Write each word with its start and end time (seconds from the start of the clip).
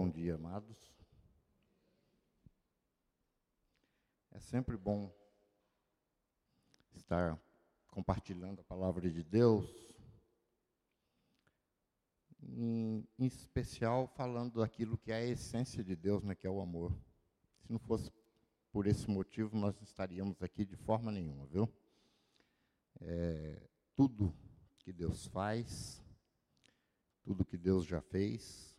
bom 0.00 0.08
dia, 0.08 0.36
amados. 0.36 0.94
É 4.30 4.38
sempre 4.38 4.76
bom 4.76 5.12
estar 6.94 7.36
compartilhando 7.88 8.60
a 8.60 8.64
palavra 8.64 9.10
de 9.10 9.24
Deus, 9.24 9.66
em, 12.40 13.04
em, 13.18 13.26
especial 13.26 14.06
falando 14.06 14.60
daquilo 14.60 14.96
que 14.96 15.10
é 15.10 15.16
a 15.16 15.26
essência 15.26 15.82
de 15.82 15.96
Deus, 15.96 16.22
né, 16.22 16.32
que 16.36 16.46
é 16.46 16.50
o 16.50 16.60
amor. 16.60 16.96
Se 17.58 17.72
não 17.72 17.80
fosse 17.80 18.12
por 18.70 18.86
esse 18.86 19.10
motivo, 19.10 19.56
nós 19.56 19.74
não 19.74 19.82
estaríamos 19.82 20.40
aqui 20.44 20.64
de 20.64 20.76
forma 20.76 21.10
nenhuma, 21.10 21.44
viu? 21.46 21.68
É, 23.00 23.68
tudo 23.96 24.32
que 24.78 24.92
Deus 24.92 25.26
faz, 25.26 26.00
tudo 27.24 27.44
que 27.44 27.58
Deus 27.58 27.84
já 27.84 28.00
fez, 28.00 28.77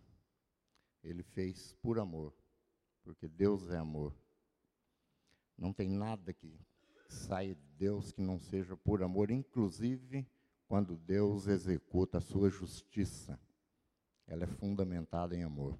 Ele 1.03 1.23
fez 1.23 1.73
por 1.81 1.99
amor, 1.99 2.33
porque 3.03 3.27
Deus 3.27 3.69
é 3.69 3.77
amor. 3.77 4.13
Não 5.57 5.73
tem 5.73 5.89
nada 5.89 6.33
que 6.33 6.59
saia 7.07 7.55
de 7.55 7.67
Deus 7.77 8.11
que 8.11 8.21
não 8.21 8.39
seja 8.39 8.75
por 8.77 9.01
amor, 9.01 9.31
inclusive 9.31 10.25
quando 10.67 10.95
Deus 10.95 11.47
executa 11.47 12.19
a 12.19 12.21
sua 12.21 12.49
justiça. 12.49 13.39
Ela 14.27 14.43
é 14.43 14.47
fundamentada 14.47 15.35
em 15.35 15.43
amor. 15.43 15.77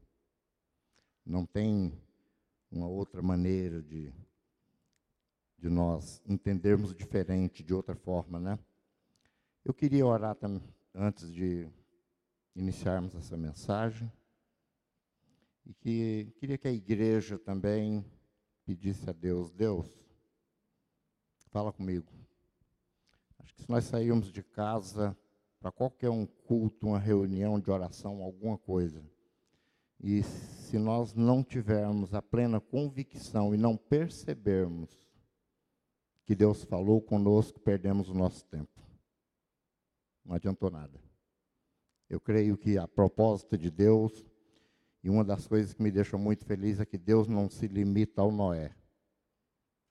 Não 1.24 1.46
tem 1.46 1.94
uma 2.72 2.88
outra 2.88 3.22
maneira 3.22 3.82
de, 3.82 4.12
de 5.58 5.70
nós 5.70 6.22
entendermos 6.26 6.96
diferente, 6.96 7.64
de 7.64 7.74
outra 7.74 7.96
forma, 7.96 8.40
né? 8.40 8.58
Eu 9.64 9.74
queria 9.74 10.06
orar 10.06 10.36
antes 10.96 11.32
de 11.32 11.68
iniciarmos 12.56 13.14
essa 13.14 13.38
mensagem, 13.38 14.12
e 15.66 15.74
que 15.74 16.34
queria 16.40 16.58
que 16.58 16.68
a 16.68 16.72
igreja 16.72 17.38
também 17.38 18.06
pedisse 18.66 19.10
a 19.10 19.14
Deus, 19.14 19.52
Deus, 19.52 19.88
fala 21.52 21.72
comigo. 21.72 22.12
Acho 23.40 23.54
que 23.56 23.64
se 23.64 23.70
nós 23.70 23.86
sairmos 23.86 24.32
de 24.32 24.44
casa 24.44 25.18
para 25.60 25.72
qualquer 25.72 26.10
um 26.10 26.26
culto, 26.26 26.88
uma 26.88 27.00
reunião 27.00 27.60
de 27.60 27.70
oração, 27.70 28.22
alguma 28.22 28.58
coisa, 28.58 29.04
e 30.00 30.24
se 30.24 30.78
nós 30.78 31.14
não 31.14 31.44
tivermos 31.44 32.14
a 32.14 32.22
plena 32.22 32.62
convicção 32.62 33.54
e 33.54 33.58
não 33.58 33.76
percebermos 33.76 34.90
que 36.26 36.36
Deus 36.36 36.64
falou 36.64 37.02
conosco, 37.02 37.60
perdemos 37.60 38.08
o 38.08 38.14
nosso 38.14 38.46
tempo. 38.46 38.80
Não 40.24 40.36
adiantou 40.36 40.70
nada. 40.70 41.02
Eu 42.08 42.20
creio 42.20 42.56
que 42.56 42.78
a 42.78 42.88
propósito 42.88 43.58
de 43.58 43.70
Deus, 43.70 44.29
e 45.04 45.10
uma 45.10 45.24
das 45.24 45.48
coisas 45.48 45.74
que 45.74 45.82
me 45.82 45.92
deixa 45.92 46.18
muito 46.18 46.46
feliz 46.46 46.80
é 46.80 46.86
que 46.86 46.98
Deus 46.98 47.28
não 47.28 47.50
se 47.50 47.68
limita 47.68 48.22
ao 48.22 48.32
Noé. 48.32 48.76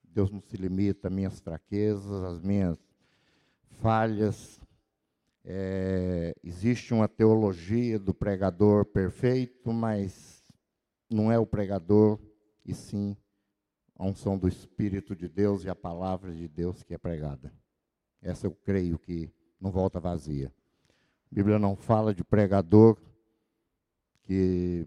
Deus 0.05 0.31
não 0.31 0.41
se 0.41 0.57
limita 0.57 1.09
às 1.09 1.15
minhas 1.15 1.41
fraquezas, 1.41 2.25
às 2.25 2.41
minhas 2.41 2.79
falhas, 3.81 4.61
é, 5.51 6.35
existe 6.45 6.93
uma 6.93 7.09
teologia 7.09 7.99
do 7.99 8.13
pregador 8.13 8.85
perfeito, 8.85 9.73
mas 9.73 10.45
não 11.11 11.33
é 11.33 11.39
o 11.39 11.47
pregador, 11.47 12.19
e 12.67 12.75
sim 12.75 13.17
a 13.97 14.05
unção 14.05 14.37
do 14.37 14.47
Espírito 14.47 15.17
de 15.17 15.27
Deus 15.27 15.65
e 15.65 15.71
a 15.71 15.75
palavra 15.75 16.35
de 16.35 16.47
Deus 16.47 16.83
que 16.83 16.93
é 16.93 16.99
pregada. 16.99 17.51
Essa 18.21 18.47
eu 18.47 18.51
creio 18.51 18.99
que 18.99 19.33
não 19.59 19.71
volta 19.71 19.99
vazia. 19.99 20.53
A 21.33 21.35
Bíblia 21.35 21.59
não 21.59 21.75
fala 21.75 22.15
de 22.15 22.23
pregador 22.23 22.99
que 24.25 24.87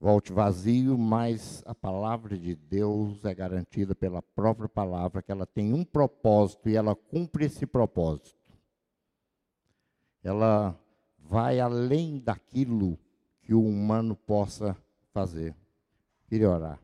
volte 0.00 0.32
vazio, 0.32 0.96
mas 0.96 1.62
a 1.66 1.74
palavra 1.74 2.36
de 2.36 2.56
Deus 2.56 3.24
é 3.24 3.34
garantida 3.34 3.94
pela 3.94 4.22
própria 4.22 4.68
palavra, 4.68 5.22
que 5.22 5.30
ela 5.30 5.46
tem 5.46 5.74
um 5.74 5.84
propósito 5.84 6.68
e 6.68 6.74
ela 6.74 6.96
cumpre 6.96 7.44
esse 7.44 7.66
propósito 7.66 8.40
ela 10.22 10.78
vai 11.18 11.60
além 11.60 12.18
daquilo 12.18 12.98
que 13.42 13.54
o 13.54 13.64
humano 13.64 14.14
possa 14.14 14.76
fazer. 15.12 15.54
Queria 16.26 16.50
orar. 16.50 16.80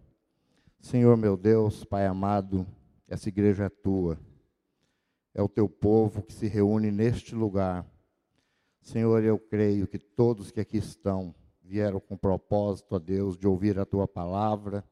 Senhor 0.80 1.16
meu 1.16 1.36
Deus, 1.36 1.84
Pai 1.84 2.06
amado, 2.06 2.66
essa 3.08 3.28
igreja 3.28 3.64
é 3.64 3.68
tua. 3.68 4.18
É 5.34 5.42
o 5.42 5.48
teu 5.48 5.68
povo 5.68 6.22
que 6.22 6.32
se 6.32 6.46
reúne 6.46 6.90
neste 6.90 7.34
lugar. 7.34 7.86
Senhor, 8.80 9.22
eu 9.22 9.38
creio 9.38 9.86
que 9.86 9.98
todos 9.98 10.50
que 10.50 10.60
aqui 10.60 10.78
estão 10.78 11.34
vieram 11.66 11.98
com 12.00 12.16
propósito, 12.16 12.94
a 12.94 12.98
Deus, 12.98 13.36
de 13.36 13.46
ouvir 13.46 13.78
a 13.78 13.84
tua 13.84 14.06
palavra, 14.06 14.84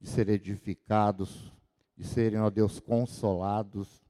de 0.00 0.08
ser 0.08 0.28
edificados, 0.28 1.52
de 1.96 2.04
serem, 2.04 2.38
ó 2.38 2.48
Deus, 2.48 2.78
consolados, 2.78 4.04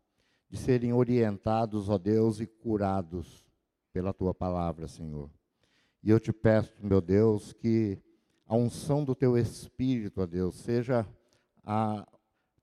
de 0.50 0.59
serem 0.59 0.93
orientados, 0.93 1.88
ó 1.88 1.97
Deus, 1.97 2.41
e 2.41 2.47
curados 2.47 3.47
pela 3.93 4.12
tua 4.12 4.34
palavra, 4.34 4.87
Senhor. 4.87 5.31
E 6.03 6.10
eu 6.10 6.21
te 6.21 6.32
peço, 6.32 6.75
meu 6.81 7.00
Deus, 7.00 7.53
que 7.54 7.99
a 8.47 8.55
unção 8.55 9.05
do 9.05 9.15
teu 9.15 9.37
espírito, 9.37 10.20
ó 10.20 10.26
Deus, 10.26 10.56
seja 10.56 11.06
a 11.65 12.06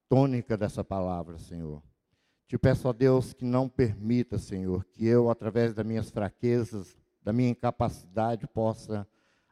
tônica 0.08 0.56
dessa 0.56 0.84
palavra, 0.84 1.38
Senhor. 1.38 1.82
Te 2.48 2.60
peço, 2.60 2.88
ó 2.88 2.94
Deus, 2.94 3.34
que 3.34 3.44
não 3.44 3.68
permita, 3.68 4.38
Senhor, 4.38 4.86
que 4.86 5.06
eu, 5.06 5.32
através 5.32 5.74
das 5.74 5.86
minhas 5.86 6.12
fraquezas, 6.12 6.96
da 7.24 7.34
minha 7.34 7.50
incapacidade, 7.50 8.48
possa 8.48 9.08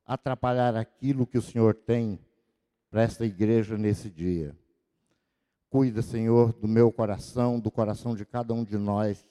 atrapalhar 0.05 0.75
aquilo 0.75 1.27
que 1.27 1.37
o 1.37 1.41
Senhor 1.41 1.73
tem 1.73 2.19
para 2.89 3.01
esta 3.01 3.25
igreja 3.25 3.77
nesse 3.77 4.09
dia. 4.09 4.55
Cuida, 5.69 6.01
Senhor, 6.01 6.53
do 6.53 6.67
meu 6.67 6.91
coração, 6.91 7.59
do 7.59 7.71
coração 7.71 8.15
de 8.15 8.25
cada 8.25 8.53
um 8.53 8.63
de 8.63 8.77
nós, 8.77 9.25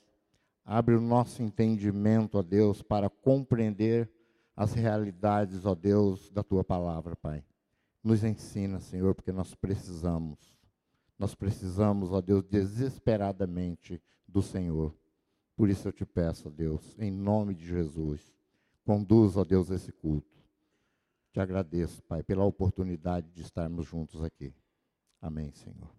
Abre 0.65 0.95
o 0.95 1.01
nosso 1.01 1.43
entendimento, 1.43 2.39
ó 2.39 2.43
Deus, 2.43 2.83
para 2.83 3.11
compreender 3.11 4.09
as 4.57 4.73
realidades, 4.73 5.67
ó 5.67 5.75
Deus, 5.75 6.31
da 6.31 6.43
tua 6.43 6.63
palavra, 6.63 7.17
Pai. 7.17 7.45
Nos 8.03 8.23
ensina, 8.23 8.79
Senhor, 8.79 9.15
porque 9.15 9.33
nós 9.33 9.55
precisamos. 9.55 10.39
Nós 11.19 11.35
precisamos, 11.35 12.13
ó 12.13 12.21
Deus, 12.21 12.45
desesperadamente 12.45 14.01
do 14.27 14.41
Senhor. 14.41 14.95
Por 15.57 15.69
isso 15.69 15.89
eu 15.89 15.93
te 15.93 16.05
peço, 16.05 16.49
ó 16.49 16.51
Deus, 16.51 16.97
em 16.99 17.11
nome 17.11 17.55
de 17.55 17.67
Jesus, 17.67 18.33
conduza, 18.85 19.41
ó 19.41 19.45
Deus, 19.45 19.71
esse 19.71 19.93
culto. 19.93 20.42
Te 21.33 21.41
agradeço, 21.41 22.03
Pai, 22.03 22.23
pela 22.23 22.45
oportunidade 22.45 23.31
de 23.31 23.41
estarmos 23.41 23.87
juntos 23.87 24.23
aqui. 24.23 24.55
Amém, 25.19 25.51
Senhor. 25.53 25.91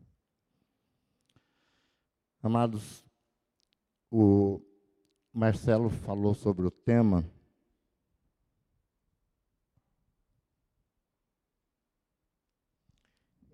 Amados, 2.39 3.03
o 4.11 4.61
Marcelo 5.33 5.89
falou 5.89 6.35
sobre 6.35 6.67
o 6.67 6.69
tema. 6.69 7.27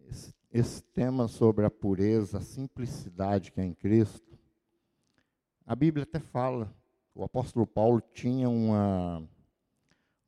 Esse, 0.10 0.36
esse 0.52 0.84
tema 0.84 1.30
sobre 1.30 1.66
a 1.66 1.72
pureza, 1.72 2.40
a 2.40 2.42
simplicidade 2.42 3.54
que 3.54 3.62
é 3.62 3.64
em 3.64 3.74
Cristo. 3.74 4.38
A 5.66 5.76
Bíblia 5.76 6.04
até 6.04 6.20
fala, 6.20 6.76
o 7.16 7.24
apóstolo 7.24 7.66
Paulo 7.66 8.02
tinha 8.02 8.50
uma, 8.50 9.26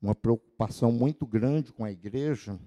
uma 0.02 0.14
preocupação 0.14 0.90
muito 0.90 1.24
grande 1.24 1.72
com 1.72 1.84
a 1.84 1.92
igreja, 1.92 2.58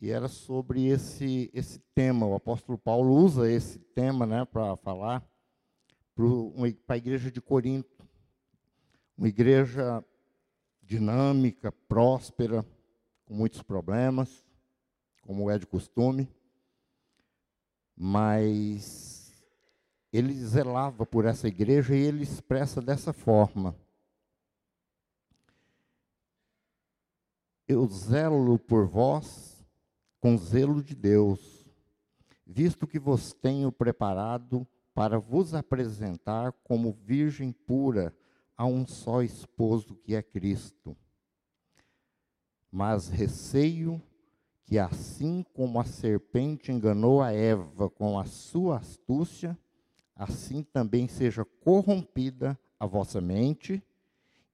e 0.00 0.10
era 0.10 0.28
sobre 0.28 0.86
esse, 0.86 1.50
esse 1.52 1.80
tema. 1.94 2.26
O 2.26 2.34
apóstolo 2.34 2.78
Paulo 2.78 3.14
usa 3.14 3.50
esse 3.50 3.78
tema 3.78 4.24
né, 4.24 4.44
para 4.44 4.76
falar 4.76 5.24
para 6.86 6.94
a 6.94 6.96
igreja 6.96 7.30
de 7.30 7.40
Corinto. 7.40 8.06
Uma 9.16 9.28
igreja 9.28 10.04
dinâmica, 10.82 11.72
próspera, 11.72 12.64
com 13.24 13.34
muitos 13.34 13.62
problemas, 13.62 14.44
como 15.22 15.50
é 15.50 15.58
de 15.58 15.66
costume, 15.66 16.28
mas 17.96 19.32
ele 20.12 20.34
zelava 20.34 21.06
por 21.06 21.24
essa 21.24 21.48
igreja 21.48 21.94
e 21.94 22.00
ele 22.00 22.22
expressa 22.22 22.82
dessa 22.82 23.12
forma: 23.12 23.76
Eu 27.72 27.88
zelo 27.88 28.58
por 28.58 28.86
vós 28.86 29.64
com 30.20 30.36
zelo 30.36 30.82
de 30.82 30.94
Deus, 30.94 31.72
visto 32.46 32.86
que 32.86 32.98
vos 32.98 33.32
tenho 33.32 33.72
preparado 33.72 34.68
para 34.92 35.18
vos 35.18 35.54
apresentar 35.54 36.52
como 36.64 36.92
virgem 36.92 37.50
pura 37.50 38.14
a 38.58 38.66
um 38.66 38.86
só 38.86 39.22
esposo 39.22 39.96
que 39.96 40.14
é 40.14 40.22
Cristo. 40.22 40.94
Mas 42.70 43.08
receio 43.08 44.02
que, 44.66 44.78
assim 44.78 45.42
como 45.54 45.80
a 45.80 45.84
serpente 45.86 46.70
enganou 46.70 47.22
a 47.22 47.32
Eva 47.32 47.88
com 47.88 48.18
a 48.18 48.26
sua 48.26 48.80
astúcia, 48.80 49.58
assim 50.14 50.62
também 50.62 51.08
seja 51.08 51.42
corrompida 51.64 52.58
a 52.78 52.84
vossa 52.84 53.18
mente 53.18 53.82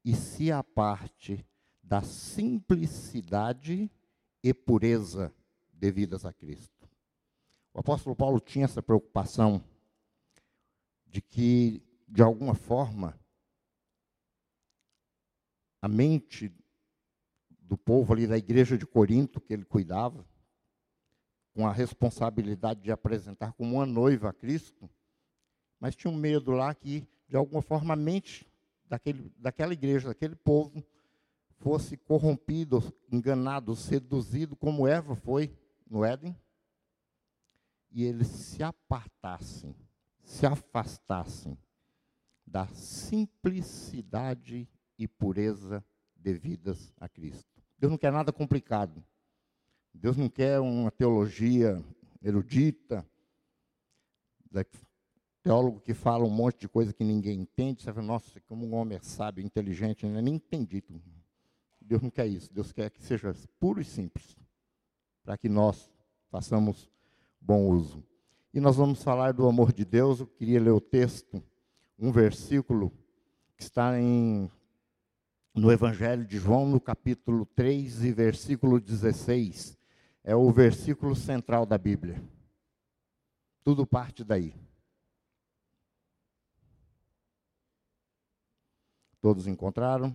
e 0.04 0.14
se 0.14 0.52
aparte 0.52 1.44
da 1.88 2.02
simplicidade 2.02 3.90
e 4.42 4.52
pureza 4.52 5.34
devidas 5.72 6.26
a 6.26 6.32
Cristo. 6.34 6.86
O 7.72 7.80
apóstolo 7.80 8.14
Paulo 8.14 8.38
tinha 8.40 8.66
essa 8.66 8.82
preocupação 8.82 9.64
de 11.06 11.22
que, 11.22 11.82
de 12.06 12.20
alguma 12.22 12.54
forma, 12.54 13.18
a 15.80 15.88
mente 15.88 16.52
do 17.48 17.78
povo 17.78 18.12
ali 18.12 18.26
da 18.26 18.36
igreja 18.36 18.76
de 18.76 18.86
Corinto, 18.86 19.40
que 19.40 19.54
ele 19.54 19.64
cuidava, 19.64 20.26
com 21.54 21.66
a 21.66 21.72
responsabilidade 21.72 22.82
de 22.82 22.92
apresentar 22.92 23.54
como 23.54 23.76
uma 23.76 23.86
noiva 23.86 24.28
a 24.28 24.34
Cristo, 24.34 24.90
mas 25.80 25.96
tinha 25.96 26.12
um 26.12 26.16
medo 26.16 26.50
lá 26.50 26.74
que, 26.74 27.08
de 27.26 27.36
alguma 27.36 27.62
forma, 27.62 27.94
a 27.94 27.96
mente 27.96 28.46
daquele, 28.84 29.32
daquela 29.38 29.72
igreja, 29.72 30.08
daquele 30.08 30.36
povo, 30.36 30.84
fosse 31.58 31.96
corrompido, 31.96 32.82
enganado, 33.10 33.74
seduzido, 33.74 34.56
como 34.56 34.86
Eva 34.86 35.14
foi 35.14 35.52
no 35.88 36.04
Éden, 36.04 36.36
e 37.90 38.04
eles 38.04 38.28
se 38.28 38.62
apartassem, 38.62 39.74
se 40.22 40.46
afastassem 40.46 41.56
da 42.46 42.66
simplicidade 42.68 44.68
e 44.98 45.08
pureza 45.08 45.84
devidas 46.14 46.92
a 46.98 47.08
Cristo. 47.08 47.62
Deus 47.78 47.90
não 47.90 47.98
quer 47.98 48.12
nada 48.12 48.32
complicado. 48.32 49.02
Deus 49.94 50.16
não 50.16 50.28
quer 50.28 50.60
uma 50.60 50.90
teologia 50.90 51.82
erudita, 52.22 53.06
teólogo 55.42 55.80
que 55.80 55.94
fala 55.94 56.24
um 56.24 56.30
monte 56.30 56.60
de 56.60 56.68
coisa 56.68 56.92
que 56.92 57.02
ninguém 57.02 57.40
entende. 57.40 57.82
Você 57.82 57.92
fala, 57.92 58.06
nossa, 58.06 58.40
como 58.42 58.66
um 58.66 58.74
homem 58.74 58.98
é 58.98 59.00
sábio, 59.00 59.44
inteligente, 59.44 60.04
eu 60.04 60.22
nem 60.22 60.34
entendi. 60.34 60.84
Deus 61.88 62.02
não 62.02 62.10
quer 62.10 62.26
isso. 62.26 62.52
Deus 62.52 62.70
quer 62.70 62.90
que 62.90 63.02
seja 63.02 63.34
puro 63.58 63.80
e 63.80 63.84
simples, 63.84 64.36
para 65.24 65.38
que 65.38 65.48
nós 65.48 65.90
façamos 66.30 66.90
bom 67.40 67.66
uso. 67.66 68.04
E 68.52 68.60
nós 68.60 68.76
vamos 68.76 69.02
falar 69.02 69.32
do 69.32 69.48
amor 69.48 69.72
de 69.72 69.86
Deus. 69.86 70.20
Eu 70.20 70.26
queria 70.26 70.60
ler 70.60 70.70
o 70.70 70.80
texto, 70.80 71.42
um 71.98 72.12
versículo 72.12 72.92
que 73.56 73.62
está 73.62 73.98
em, 73.98 74.50
no 75.54 75.72
Evangelho 75.72 76.26
de 76.26 76.38
João, 76.38 76.68
no 76.68 76.78
capítulo 76.78 77.46
3 77.46 78.04
e 78.04 78.12
versículo 78.12 78.78
16. 78.78 79.78
É 80.22 80.36
o 80.36 80.50
versículo 80.50 81.16
central 81.16 81.64
da 81.64 81.78
Bíblia. 81.78 82.22
Tudo 83.64 83.86
parte 83.86 84.22
daí. 84.22 84.54
Todos 89.22 89.46
encontraram? 89.46 90.14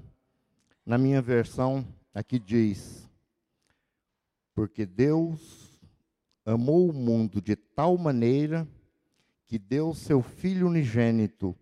Na 0.86 0.98
minha 0.98 1.22
versão, 1.22 1.88
aqui 2.14 2.38
diz: 2.38 3.10
Porque 4.54 4.86
Deus 4.86 5.80
amou 6.46 6.90
o 6.90 6.94
mundo 6.94 7.42
de 7.42 7.56
tal 7.56 7.98
maneira 7.98 8.68
que 9.48 9.58
deu 9.58 9.94
seu 9.94 10.22
Filho 10.22 10.68
unigênito, 10.68 11.56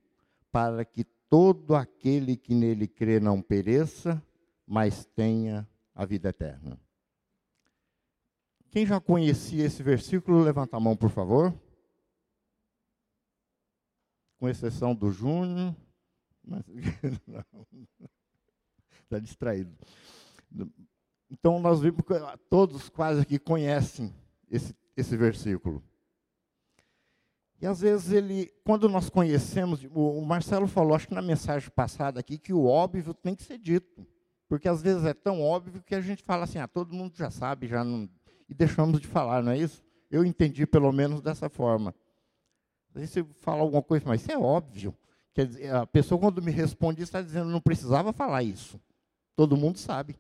para 0.52 0.84
que 0.84 1.04
todo 1.30 1.76
aquele 1.76 2.36
que 2.36 2.56
nele 2.56 2.88
crê 2.88 3.20
não 3.20 3.42
pereça, 3.42 4.22
mas 4.66 5.06
tenha 5.06 5.68
a 5.94 6.06
vida 6.06 6.30
eterna. 6.30 6.80
Quem 8.72 8.86
já 8.86 9.00
conhecia 9.00 9.66
esse 9.66 9.84
versículo, 9.84 10.42
levanta 10.42 10.78
a 10.78 10.80
mão, 10.80 10.96
por 10.96 11.10
favor. 11.10 11.54
Com 14.38 14.48
exceção 14.48 14.96
do 14.96 15.12
Júnior. 15.12 15.76
Mas, 16.44 16.64
está 19.12 19.20
distraído. 19.20 19.76
Então, 21.30 21.60
nós 21.60 21.82
vimos 21.82 22.02
que 22.02 22.14
todos 22.50 22.90
quase 22.90 23.26
que 23.26 23.38
conhecem 23.38 24.14
esse, 24.50 24.76
esse 24.96 25.18
versículo. 25.18 25.84
E 27.62 27.68
às 27.68 27.82
vezes 27.82 28.12
ele, 28.12 28.52
quando 28.66 28.90
nós 28.90 29.10
conhecemos, 29.10 29.86
o, 29.94 30.22
Marcelo 30.22 30.68
falou, 30.68 30.96
acho 30.96 31.08
que 31.08 31.14
na 31.14 31.22
mensagem 31.22 31.70
passada 31.70 32.20
aqui, 32.20 32.40
que 32.40 32.52
o 32.52 32.66
óbvio 32.66 33.14
tem 33.14 33.36
que 33.36 33.44
ser 33.44 33.60
dito. 33.60 34.06
Porque 34.48 34.68
às 34.68 34.82
vezes 34.82 35.06
é 35.06 35.14
tão 35.14 35.42
óbvio 35.42 35.82
que 35.84 35.94
a 35.94 36.02
gente 36.02 36.24
fala 36.24 36.46
assim, 36.46 36.58
ah, 36.58 36.68
todo 36.68 36.94
mundo 36.94 37.16
já 37.16 37.30
sabe, 37.30 37.68
já 37.68 37.84
não. 37.84 38.10
E 38.50 38.54
deixamos 38.54 39.00
de 39.00 39.08
falar, 39.08 39.44
não 39.44 39.52
é 39.52 39.58
isso? 39.58 39.84
Eu 40.10 40.26
entendi 40.26 40.66
pelo 40.66 40.92
menos 40.92 41.22
dessa 41.22 41.50
forma. 41.50 41.96
Às 42.90 43.02
vezes 43.02 43.12
você 43.12 43.24
fala 43.40 43.62
alguma 43.62 43.84
coisa, 43.84 44.04
mas 44.08 44.22
isso 44.22 44.32
é 44.32 44.38
óbvio. 44.38 44.94
Quer 45.34 45.48
dizer, 45.48 45.74
a 45.74 45.88
pessoa, 45.88 46.20
quando 46.20 46.42
me 46.42 46.52
responde, 46.52 47.02
está 47.02 47.22
dizendo, 47.22 47.50
não 47.50 47.62
precisava 47.62 48.12
falar 48.12 48.44
isso. 48.44 48.82
Todo 49.36 49.58
mundo 49.58 49.78
sabe. 49.78 50.18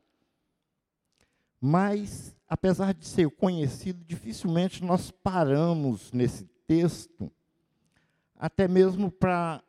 Mas, 1.60 2.36
apesar 2.48 2.94
de 2.94 3.06
ser 3.06 3.30
conhecido, 3.30 4.04
dificilmente 4.04 4.84
nós 4.84 5.12
paramos 5.12 6.12
nesse 6.12 6.46
texto, 6.66 7.31
até 8.36 8.68
mesmo 8.68 9.12
para 9.12 9.63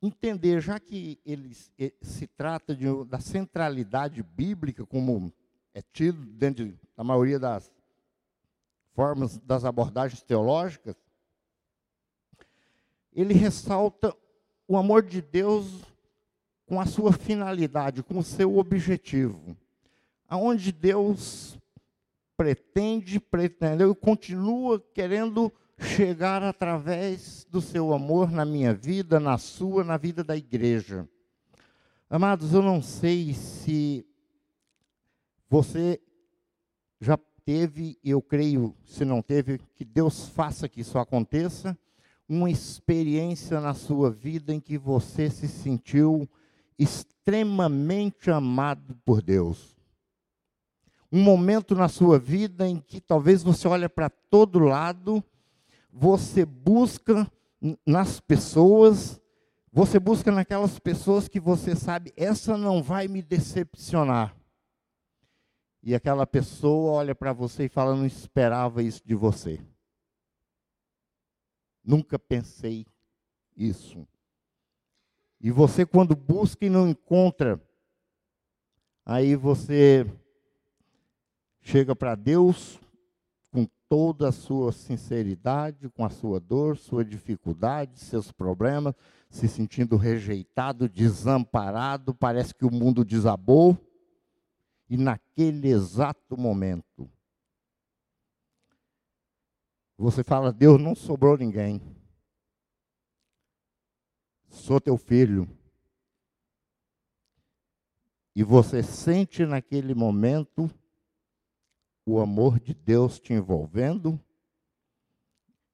entender, 0.00 0.60
já 0.60 0.78
que 0.78 1.18
ele 1.24 1.54
se 2.00 2.26
trata 2.26 2.76
de, 2.76 2.86
da 3.06 3.18
centralidade 3.18 4.22
bíblica, 4.22 4.86
como 4.86 5.32
é 5.72 5.82
tido 5.82 6.24
dentro 6.24 6.78
da 6.96 7.02
maioria 7.02 7.38
das 7.38 7.72
formas 8.92 9.38
das 9.38 9.64
abordagens 9.64 10.22
teológicas, 10.22 10.94
ele 13.12 13.34
ressalta 13.34 14.14
o 14.68 14.76
amor 14.76 15.02
de 15.02 15.20
Deus 15.20 15.82
com 16.66 16.80
a 16.80 16.86
sua 16.86 17.12
finalidade, 17.12 18.02
com 18.02 18.18
o 18.18 18.24
seu 18.24 18.56
objetivo. 18.58 19.56
Aonde 20.28 20.72
Deus 20.72 21.58
pretende, 22.36 23.20
pretendeu 23.20 23.92
e 23.92 23.94
continua 23.94 24.80
querendo 24.92 25.52
chegar 25.78 26.42
através 26.42 27.46
do 27.50 27.60
seu 27.60 27.92
amor 27.92 28.30
na 28.30 28.44
minha 28.44 28.72
vida, 28.72 29.20
na 29.20 29.38
sua, 29.38 29.84
na 29.84 29.96
vida 29.96 30.24
da 30.24 30.36
igreja. 30.36 31.08
Amados, 32.08 32.52
eu 32.52 32.62
não 32.62 32.80
sei 32.80 33.34
se 33.34 34.06
você 35.48 36.00
já 37.00 37.18
teve, 37.44 37.98
eu 38.02 38.22
creio, 38.22 38.74
se 38.84 39.04
não 39.04 39.20
teve, 39.20 39.58
que 39.74 39.84
Deus 39.84 40.28
faça 40.28 40.68
que 40.68 40.80
isso 40.80 40.98
aconteça, 40.98 41.76
uma 42.28 42.50
experiência 42.50 43.60
na 43.60 43.74
sua 43.74 44.10
vida 44.10 44.54
em 44.54 44.60
que 44.60 44.78
você 44.78 45.28
se 45.28 45.46
sentiu 45.46 46.28
extremamente 46.78 48.30
amado 48.30 48.96
por 49.04 49.22
Deus. 49.22 49.76
Um 51.10 51.22
momento 51.22 51.74
na 51.74 51.88
sua 51.88 52.18
vida 52.18 52.68
em 52.68 52.80
que 52.80 53.00
talvez 53.00 53.42
você 53.42 53.68
olha 53.68 53.88
para 53.88 54.10
todo 54.10 54.58
lado, 54.58 55.22
você 55.92 56.44
busca 56.44 57.30
nas 57.86 58.18
pessoas, 58.20 59.20
você 59.72 59.98
busca 59.98 60.32
naquelas 60.32 60.78
pessoas 60.78 61.28
que 61.28 61.38
você 61.38 61.76
sabe, 61.76 62.12
essa 62.16 62.58
não 62.58 62.82
vai 62.82 63.06
me 63.08 63.22
decepcionar. 63.22 64.36
E 65.82 65.94
aquela 65.94 66.26
pessoa 66.26 66.92
olha 66.92 67.14
para 67.14 67.32
você 67.32 67.66
e 67.66 67.68
fala, 67.68 67.94
não 67.94 68.06
esperava 68.06 68.82
isso 68.82 69.02
de 69.04 69.14
você. 69.14 69.60
Nunca 71.84 72.18
pensei 72.18 72.86
isso. 73.54 74.06
E 75.44 75.50
você, 75.50 75.84
quando 75.84 76.16
busca 76.16 76.64
e 76.64 76.70
não 76.70 76.88
encontra, 76.88 77.62
aí 79.04 79.36
você 79.36 80.10
chega 81.60 81.94
para 81.94 82.14
Deus 82.14 82.80
com 83.52 83.66
toda 83.86 84.30
a 84.30 84.32
sua 84.32 84.72
sinceridade, 84.72 85.90
com 85.90 86.02
a 86.02 86.08
sua 86.08 86.40
dor, 86.40 86.78
sua 86.78 87.04
dificuldade, 87.04 88.00
seus 88.00 88.32
problemas, 88.32 88.94
se 89.28 89.46
sentindo 89.46 89.98
rejeitado, 89.98 90.88
desamparado, 90.88 92.14
parece 92.14 92.54
que 92.54 92.64
o 92.64 92.72
mundo 92.72 93.04
desabou. 93.04 93.76
E 94.88 94.96
naquele 94.96 95.68
exato 95.68 96.38
momento, 96.38 97.06
você 99.98 100.24
fala, 100.24 100.50
Deus, 100.50 100.80
não 100.80 100.94
sobrou 100.94 101.36
ninguém 101.36 101.82
sou 104.54 104.80
teu 104.80 104.96
filho. 104.96 105.48
E 108.34 108.42
você 108.42 108.82
sente 108.82 109.44
naquele 109.44 109.94
momento 109.94 110.70
o 112.06 112.20
amor 112.20 112.58
de 112.58 112.74
Deus 112.74 113.18
te 113.18 113.32
envolvendo. 113.32 114.20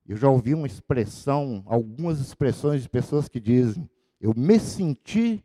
Eu 0.07 0.17
já 0.17 0.29
ouvi 0.29 0.55
uma 0.55 0.67
expressão, 0.67 1.63
algumas 1.67 2.21
expressões 2.21 2.83
de 2.83 2.89
pessoas 2.89 3.29
que 3.29 3.39
dizem: 3.39 3.89
Eu 4.21 4.35
me 4.35 4.59
senti 4.59 5.45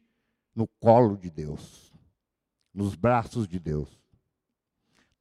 no 0.53 0.67
colo 0.79 1.17
de 1.17 1.29
Deus, 1.29 1.93
nos 2.73 2.95
braços 2.95 3.47
de 3.47 3.59
Deus. 3.59 3.99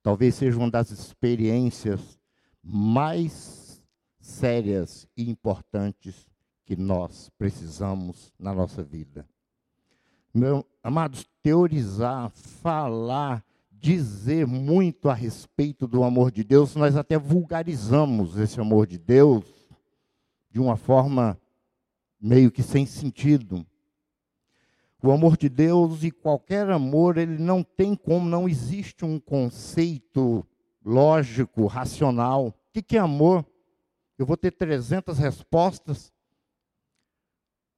Talvez 0.02 0.34
seja 0.34 0.58
uma 0.58 0.70
das 0.70 0.90
experiências 0.90 2.18
mais 2.62 3.82
sérias 4.20 5.06
e 5.16 5.30
importantes 5.30 6.26
que 6.64 6.76
nós 6.76 7.30
precisamos 7.38 8.32
na 8.38 8.54
nossa 8.54 8.82
vida. 8.82 9.28
Meu, 10.32 10.66
amados, 10.82 11.26
teorizar, 11.42 12.30
falar, 12.30 13.44
dizer 13.70 14.46
muito 14.46 15.08
a 15.08 15.14
respeito 15.14 15.86
do 15.86 16.02
amor 16.02 16.32
de 16.32 16.42
Deus, 16.42 16.74
nós 16.74 16.96
até 16.96 17.18
vulgarizamos 17.18 18.36
esse 18.38 18.60
amor 18.60 18.86
de 18.86 18.98
Deus 18.98 19.44
de 20.50 20.58
uma 20.60 20.76
forma 20.76 21.38
meio 22.20 22.50
que 22.50 22.62
sem 22.62 22.86
sentido. 22.86 23.64
O 25.02 25.12
amor 25.12 25.36
de 25.36 25.50
Deus 25.50 26.02
e 26.02 26.10
qualquer 26.10 26.70
amor, 26.70 27.18
ele 27.18 27.36
não 27.36 27.62
tem 27.62 27.94
como, 27.94 28.26
não 28.26 28.48
existe 28.48 29.04
um 29.04 29.20
conceito 29.20 30.46
lógico, 30.82 31.66
racional. 31.66 32.46
O 32.46 32.82
que 32.82 32.96
é 32.96 33.00
amor? 33.00 33.44
Eu 34.18 34.24
vou 34.24 34.36
ter 34.36 34.52
300 34.52 35.18
respostas. 35.18 36.12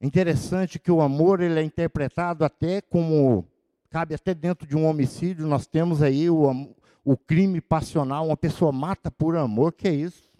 Interessante 0.06 0.78
que 0.78 0.92
o 0.92 1.00
amor 1.00 1.40
ele 1.40 1.58
é 1.58 1.64
interpretado 1.64 2.44
até 2.44 2.80
como 2.80 3.44
cabe 3.90 4.14
até 4.14 4.32
dentro 4.34 4.64
de 4.64 4.76
um 4.76 4.86
homicídio. 4.86 5.48
Nós 5.48 5.66
temos 5.66 6.00
aí 6.00 6.30
o, 6.30 6.72
o 7.04 7.16
crime 7.16 7.60
passional, 7.60 8.28
uma 8.28 8.36
pessoa 8.36 8.70
mata 8.70 9.10
por 9.10 9.36
amor, 9.36 9.72
que 9.72 9.88
é 9.88 9.92
isso? 9.92 10.30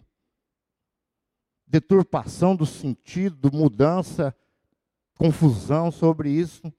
Deturpação 1.67 2.55
do 2.55 2.65
sentido, 2.65 3.51
mudança, 3.51 4.33
confusão 5.17 5.91
sobre 5.91 6.29
isso. 6.29 6.71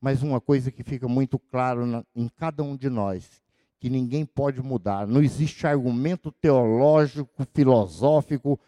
Mas 0.00 0.22
uma 0.22 0.40
coisa 0.40 0.70
que 0.70 0.82
fica 0.82 1.06
muito 1.06 1.38
claro 1.38 2.02
em 2.14 2.28
cada 2.30 2.62
um 2.62 2.74
de 2.74 2.88
nós, 2.88 3.42
que 3.78 3.90
ninguém 3.90 4.24
pode 4.24 4.62
mudar. 4.62 5.06
Não 5.06 5.22
existe 5.22 5.66
argumento 5.66 6.32
teológico, 6.32 7.46
filosófico, 7.52 8.58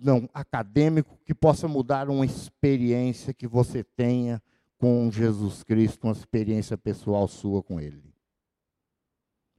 não 0.00 0.28
acadêmico 0.32 1.18
que 1.24 1.34
possa 1.34 1.68
mudar 1.68 2.08
uma 2.08 2.24
experiência 2.24 3.34
que 3.34 3.46
você 3.46 3.84
tenha 3.84 4.42
com 4.78 5.10
Jesus 5.10 5.62
Cristo, 5.62 6.06
uma 6.06 6.12
experiência 6.12 6.76
pessoal 6.76 7.28
sua 7.28 7.62
com 7.62 7.80
Ele. 7.80 8.02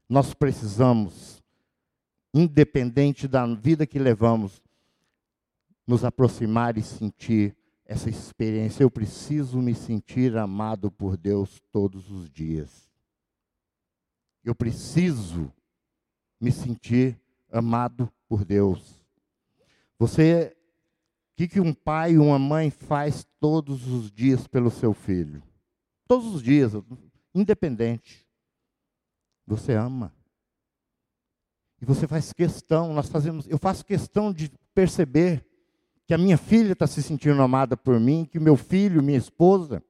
Nós 0.10 0.34
precisamos, 0.34 1.42
independente 2.34 3.28
da 3.28 3.46
vida 3.46 3.86
que 3.86 4.00
levamos, 4.00 4.62
nos 5.88 6.04
aproximar 6.04 6.78
e 6.78 6.82
sentir 6.82 7.56
essa 7.86 8.10
experiência. 8.10 8.84
Eu 8.84 8.92
preciso 8.92 9.60
me 9.60 9.76
sentir 9.76 10.38
amado 10.38 10.90
por 10.90 11.18
Deus 11.18 11.62
todos 11.72 12.10
os 12.10 12.30
dias. 12.30 12.90
Eu 14.44 14.56
preciso 14.56 15.54
me 16.40 16.52
sentir 16.52 17.20
amado 17.52 18.12
por 18.28 18.44
Deus. 18.44 19.01
Você, 20.02 20.58
o 21.32 21.36
que, 21.36 21.48
que 21.48 21.60
um 21.60 21.76
pai 21.76 22.14
e 22.14 22.18
uma 22.18 22.40
mãe 22.40 22.72
faz 22.72 23.24
todos 23.40 23.86
os 23.86 24.12
dias 24.12 24.48
pelo 24.48 24.72
seu 24.72 24.96
filho? 24.96 25.44
Todos 26.08 26.34
os 26.34 26.42
dias, 26.42 26.72
independente. 27.36 28.28
Você 29.46 29.74
ama. 29.74 30.12
E 31.80 31.86
você 31.86 32.08
faz 32.08 32.34
questão, 32.34 32.96
nós 32.96 33.10
fazemos, 33.10 33.48
eu 33.48 33.60
faço 33.60 33.86
questão 33.86 34.34
de 34.34 34.50
perceber 34.74 35.46
que 36.08 36.16
a 36.16 36.18
minha 36.18 36.36
filha 36.36 36.74
está 36.74 36.88
se 36.88 37.04
sentindo 37.04 37.40
amada 37.40 37.78
por 37.78 38.00
mim, 38.00 38.26
que 38.26 38.40
o 38.40 38.42
meu 38.42 38.58
filho, 38.58 39.04
minha 39.04 39.20
esposa. 39.20 39.84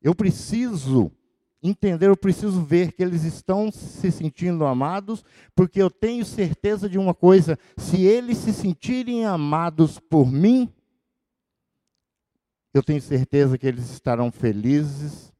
Eu 0.00 0.14
preciso 0.14 1.12
entender, 1.68 2.08
eu 2.08 2.16
preciso 2.16 2.62
ver 2.62 2.92
que 2.92 3.02
eles 3.02 3.24
estão 3.24 3.70
se 3.70 4.10
sentindo 4.10 4.64
amados, 4.64 5.24
porque 5.54 5.80
eu 5.80 5.90
tenho 5.90 6.24
certeza 6.24 6.88
de 6.88 6.98
uma 6.98 7.14
coisa: 7.14 7.58
se 7.76 8.02
eles 8.02 8.38
se 8.38 8.52
sentirem 8.52 9.24
amados 9.24 9.98
por 9.98 10.30
mim, 10.30 10.72
eu 12.74 12.82
tenho 12.82 13.00
certeza 13.00 13.56
que 13.56 13.66
eles 13.66 13.90
estarão 13.90 14.30
felizes 14.30 15.32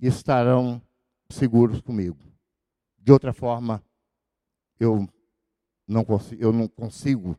e 0.00 0.06
estarão 0.06 0.82
seguros 1.30 1.80
comigo. 1.80 2.18
De 2.98 3.12
outra 3.12 3.32
forma, 3.32 3.82
eu 4.80 5.08
não 5.86 6.04
consigo, 6.04 6.42
eu 6.42 6.52
não 6.52 6.66
consigo 6.66 7.38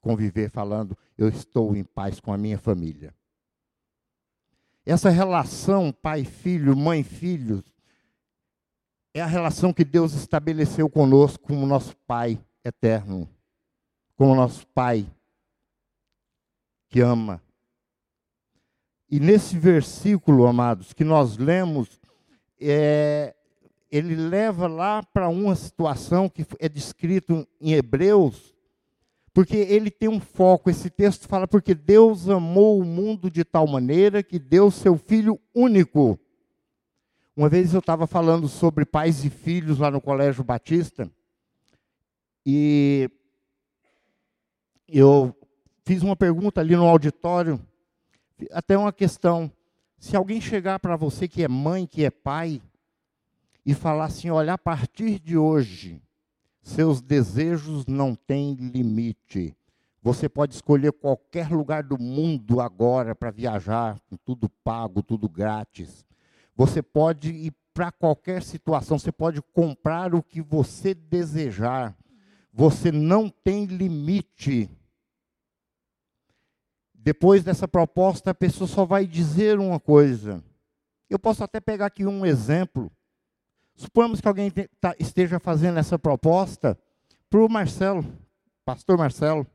conviver 0.00 0.50
falando, 0.50 0.98
eu 1.16 1.28
estou 1.28 1.76
em 1.76 1.84
paz 1.84 2.18
com 2.18 2.32
a 2.32 2.38
minha 2.38 2.58
família. 2.58 3.14
Essa 4.84 5.10
relação 5.10 5.92
pai-filho, 5.92 6.76
mãe-filho, 6.76 7.62
é 9.14 9.20
a 9.20 9.26
relação 9.26 9.72
que 9.72 9.84
Deus 9.84 10.14
estabeleceu 10.14 10.88
conosco 10.88 11.44
como 11.46 11.66
nosso 11.66 11.96
Pai 12.06 12.40
eterno, 12.64 13.28
como 14.16 14.34
nosso 14.34 14.66
Pai 14.68 15.06
que 16.88 17.00
ama. 17.00 17.42
E 19.10 19.20
nesse 19.20 19.58
versículo, 19.58 20.46
amados, 20.46 20.92
que 20.92 21.04
nós 21.04 21.36
lemos, 21.36 22.00
é, 22.58 23.34
ele 23.90 24.16
leva 24.16 24.66
lá 24.66 25.02
para 25.02 25.28
uma 25.28 25.54
situação 25.54 26.28
que 26.28 26.46
é 26.58 26.68
descrito 26.68 27.46
em 27.60 27.74
Hebreus, 27.74 28.51
porque 29.32 29.56
ele 29.56 29.90
tem 29.90 30.08
um 30.08 30.20
foco. 30.20 30.70
Esse 30.70 30.90
texto 30.90 31.26
fala 31.26 31.48
porque 31.48 31.74
Deus 31.74 32.28
amou 32.28 32.78
o 32.78 32.84
mundo 32.84 33.30
de 33.30 33.44
tal 33.44 33.66
maneira 33.66 34.22
que 34.22 34.38
deu 34.38 34.70
seu 34.70 34.96
filho 34.96 35.40
único. 35.54 36.18
Uma 37.36 37.48
vez 37.48 37.72
eu 37.72 37.80
estava 37.80 38.06
falando 38.06 38.46
sobre 38.46 38.84
pais 38.84 39.24
e 39.24 39.30
filhos 39.30 39.78
lá 39.78 39.90
no 39.90 40.00
Colégio 40.00 40.44
Batista, 40.44 41.10
e 42.44 43.08
eu 44.86 45.34
fiz 45.84 46.02
uma 46.02 46.14
pergunta 46.14 46.60
ali 46.60 46.76
no 46.76 46.86
auditório, 46.86 47.58
até 48.50 48.76
uma 48.76 48.92
questão. 48.92 49.50
Se 49.98 50.14
alguém 50.14 50.40
chegar 50.40 50.78
para 50.78 50.94
você 50.94 51.26
que 51.26 51.42
é 51.42 51.48
mãe, 51.48 51.86
que 51.86 52.04
é 52.04 52.10
pai, 52.10 52.60
e 53.64 53.72
falar 53.72 54.06
assim: 54.06 54.28
olha, 54.28 54.54
a 54.54 54.58
partir 54.58 55.18
de 55.18 55.38
hoje, 55.38 56.02
seus 56.62 57.02
desejos 57.02 57.86
não 57.86 58.14
têm 58.14 58.54
limite. 58.54 59.56
Você 60.00 60.28
pode 60.28 60.54
escolher 60.54 60.92
qualquer 60.92 61.50
lugar 61.50 61.82
do 61.82 62.00
mundo 62.00 62.60
agora 62.60 63.14
para 63.14 63.30
viajar, 63.30 64.00
com 64.08 64.16
tudo 64.16 64.48
pago, 64.48 65.02
tudo 65.02 65.28
grátis. 65.28 66.04
Você 66.56 66.82
pode 66.82 67.30
ir 67.30 67.52
para 67.74 67.90
qualquer 67.90 68.42
situação, 68.42 68.98
você 68.98 69.12
pode 69.12 69.40
comprar 69.52 70.14
o 70.14 70.22
que 70.22 70.40
você 70.40 70.94
desejar. 70.94 71.96
Você 72.52 72.92
não 72.92 73.30
tem 73.30 73.64
limite. 73.64 74.68
Depois 76.94 77.42
dessa 77.42 77.66
proposta, 77.66 78.30
a 78.30 78.34
pessoa 78.34 78.68
só 78.68 78.84
vai 78.84 79.06
dizer 79.06 79.58
uma 79.58 79.80
coisa. 79.80 80.42
Eu 81.08 81.18
posso 81.18 81.42
até 81.42 81.60
pegar 81.60 81.86
aqui 81.86 82.06
um 82.06 82.24
exemplo. 82.24 82.92
Suponhamos 83.74 84.20
que 84.20 84.28
alguém 84.28 84.50
tá, 84.80 84.94
esteja 84.98 85.40
fazendo 85.40 85.78
essa 85.78 85.98
proposta 85.98 86.78
para 87.28 87.40
o 87.40 87.48
Marcelo, 87.48 88.04
pastor 88.64 88.98
Marcelo. 88.98 89.46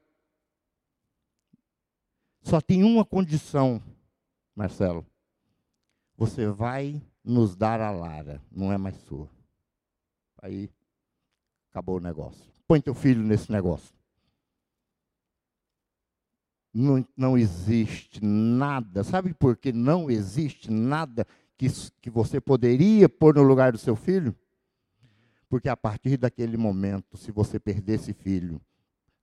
Só 2.42 2.60
tem 2.62 2.84
uma 2.84 3.06
condição, 3.06 3.82
Marcelo. 4.56 5.06
Você 6.16 6.48
vai 6.48 7.02
nos 7.24 7.56
dar 7.56 7.80
a 7.80 7.92
Lara, 7.92 8.42
não 8.52 8.72
é 8.72 8.78
mais 8.78 8.96
sua. 9.02 9.30
Aí 10.42 10.70
acabou 11.70 11.98
o 11.98 12.02
negócio. 12.02 12.44
Põe 12.68 12.82
teu 12.82 12.96
filho 12.96 13.22
nesse 13.22 13.52
negócio. 13.52 13.96
Não, 16.74 17.06
não 17.16 17.38
existe 17.38 18.24
nada. 18.24 19.04
Sabe 19.04 19.34
por 19.34 19.58
que 19.58 19.72
não 19.72 20.10
existe 20.10 20.72
nada 20.72 21.26
que, 21.58 21.68
que 22.02 22.10
você 22.10 22.40
poderia 22.40 23.10
pôr 23.10 23.36
no 23.36 23.44
lugar 23.44 23.72
do 23.72 23.78
seu 23.78 23.96
filho? 23.96 24.36
Porque 25.50 25.70
a 25.70 25.78
partir 25.78 26.18
daquele 26.18 26.58
momento, 26.58 27.18
se 27.18 27.32
você 27.32 27.60
perder 27.60 27.96
esse 27.96 28.14
filho, 28.14 28.62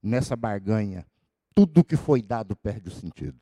nessa 0.03 0.35
barganha, 0.35 1.07
tudo 1.55 1.85
que 1.85 1.97
foi 1.97 2.21
dado 2.21 2.57
perde 2.57 2.89
o 2.89 2.93
sentido. 2.93 3.39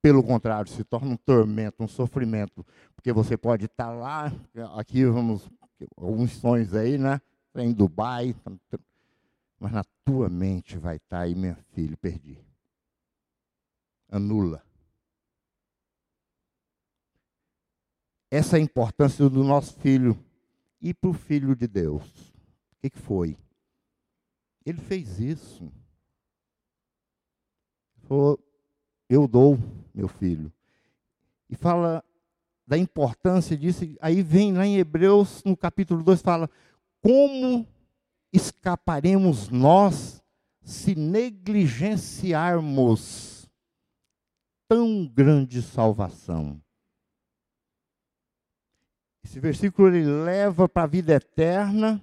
Pelo 0.00 0.22
contrário, 0.22 0.70
se 0.70 0.84
torna 0.84 1.10
um 1.10 1.16
tormento, 1.16 1.82
um 1.82 1.88
sofrimento, 1.88 2.64
porque 2.94 3.12
você 3.12 3.36
pode 3.36 3.64
estar 3.64 3.90
lá, 3.90 4.30
aqui 4.76 5.04
vamos, 5.06 5.48
alguns 5.96 6.32
sonhos 6.32 6.74
aí, 6.74 6.98
né? 6.98 7.20
Em 7.56 7.72
Dubai, 7.72 8.36
mas 9.58 9.72
na 9.72 9.84
tua 10.04 10.28
mente 10.28 10.76
vai 10.76 10.96
estar 10.96 11.20
aí, 11.20 11.34
meu 11.34 11.56
filho, 11.72 11.96
perdi. 11.96 12.38
Anula. 14.10 14.62
Essa 18.30 18.58
importância 18.58 19.28
do 19.28 19.44
nosso 19.44 19.74
filho 19.74 20.18
e 20.80 20.92
para 20.92 21.10
o 21.10 21.14
filho 21.14 21.54
de 21.54 21.66
Deus. 21.66 22.02
O 22.02 22.80
que, 22.82 22.90
que 22.90 22.98
foi? 22.98 23.38
Ele 24.64 24.80
fez 24.80 25.20
isso. 25.20 25.70
Falou, 28.02 28.38
eu 29.08 29.28
dou 29.28 29.58
meu 29.94 30.08
filho. 30.08 30.52
E 31.48 31.56
fala 31.56 32.04
da 32.66 32.78
importância 32.78 33.56
disso. 33.56 33.84
Aí 34.00 34.22
vem 34.22 34.52
lá 34.52 34.66
em 34.66 34.76
Hebreus, 34.76 35.42
no 35.44 35.56
capítulo 35.56 36.02
2, 36.02 36.20
fala: 36.22 36.50
Como 37.02 37.66
escaparemos 38.32 39.48
nós 39.48 40.22
se 40.62 40.94
negligenciarmos 40.94 43.48
tão 44.66 45.06
grande 45.06 45.60
salvação. 45.62 46.60
Esse 49.24 49.40
versículo 49.40 49.88
ele 49.88 50.04
leva 50.04 50.68
para 50.68 50.82
a 50.82 50.86
vida 50.86 51.14
eterna, 51.14 52.00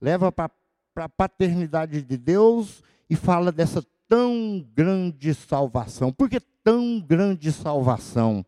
leva 0.00 0.32
para 0.32 0.50
a 0.96 1.08
paternidade 1.08 2.02
de 2.02 2.16
Deus 2.16 2.82
e 3.08 3.14
fala 3.14 3.52
dessa 3.52 3.84
tão 4.08 4.66
grande 4.74 5.34
salvação. 5.34 6.12
Por 6.12 6.30
que 6.30 6.40
tão 6.40 6.98
grande 6.98 7.52
salvação? 7.52 8.44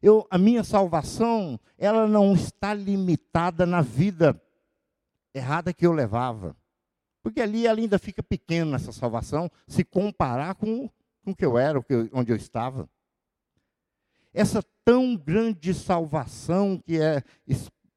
Eu, 0.00 0.26
a 0.30 0.38
minha 0.38 0.62
salvação, 0.62 1.58
ela 1.76 2.06
não 2.06 2.32
está 2.32 2.72
limitada 2.72 3.66
na 3.66 3.82
vida 3.82 4.40
errada 5.34 5.72
que 5.72 5.84
eu 5.84 5.92
levava. 5.92 6.56
Porque 7.22 7.40
ali 7.40 7.66
ela 7.66 7.80
ainda 7.80 7.98
fica 7.98 8.22
pequena 8.22 8.76
essa 8.76 8.92
salvação, 8.92 9.50
se 9.66 9.82
comparar 9.84 10.54
com, 10.54 10.88
com 11.24 11.32
o 11.32 11.34
que 11.34 11.44
eu 11.44 11.58
era, 11.58 11.84
onde 12.12 12.32
eu 12.32 12.36
estava. 12.36 12.88
Essa 14.32 14.62
tão 14.84 15.16
grande 15.16 15.72
salvação 15.74 16.80
que 16.84 17.00
é, 17.00 17.22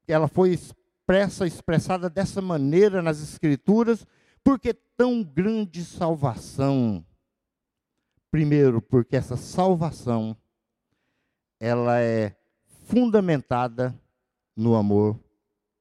ela 0.06 0.28
foi 0.28 0.50
expressa, 0.50 1.46
expressada 1.46 2.08
dessa 2.10 2.40
maneira 2.40 3.02
nas 3.02 3.20
Escrituras, 3.20 4.06
porque 4.42 4.74
tão 4.96 5.22
grande 5.22 5.84
salvação? 5.84 7.04
Primeiro, 8.30 8.80
porque 8.80 9.16
essa 9.16 9.36
salvação 9.36 10.36
ela 11.60 12.00
é 12.00 12.36
fundamentada 12.86 13.98
no 14.56 14.74
amor 14.74 15.18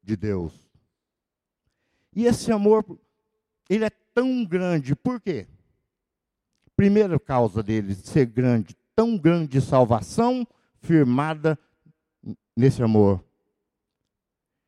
de 0.04 0.16
Deus. 0.16 0.54
E 2.16 2.26
esse 2.26 2.52
amor, 2.52 2.86
ele 3.70 3.86
é 3.86 3.90
tão 4.14 4.46
grande, 4.46 4.96
por 4.96 5.20
quê? 5.20 5.48
Primeira 6.76 7.20
causa 7.20 7.64
dele 7.64 7.96
ser 7.96 8.26
grande, 8.26 8.76
tão 9.02 9.18
grande 9.18 9.60
salvação 9.60 10.48
firmada 10.80 11.58
nesse 12.56 12.84
amor. 12.84 13.26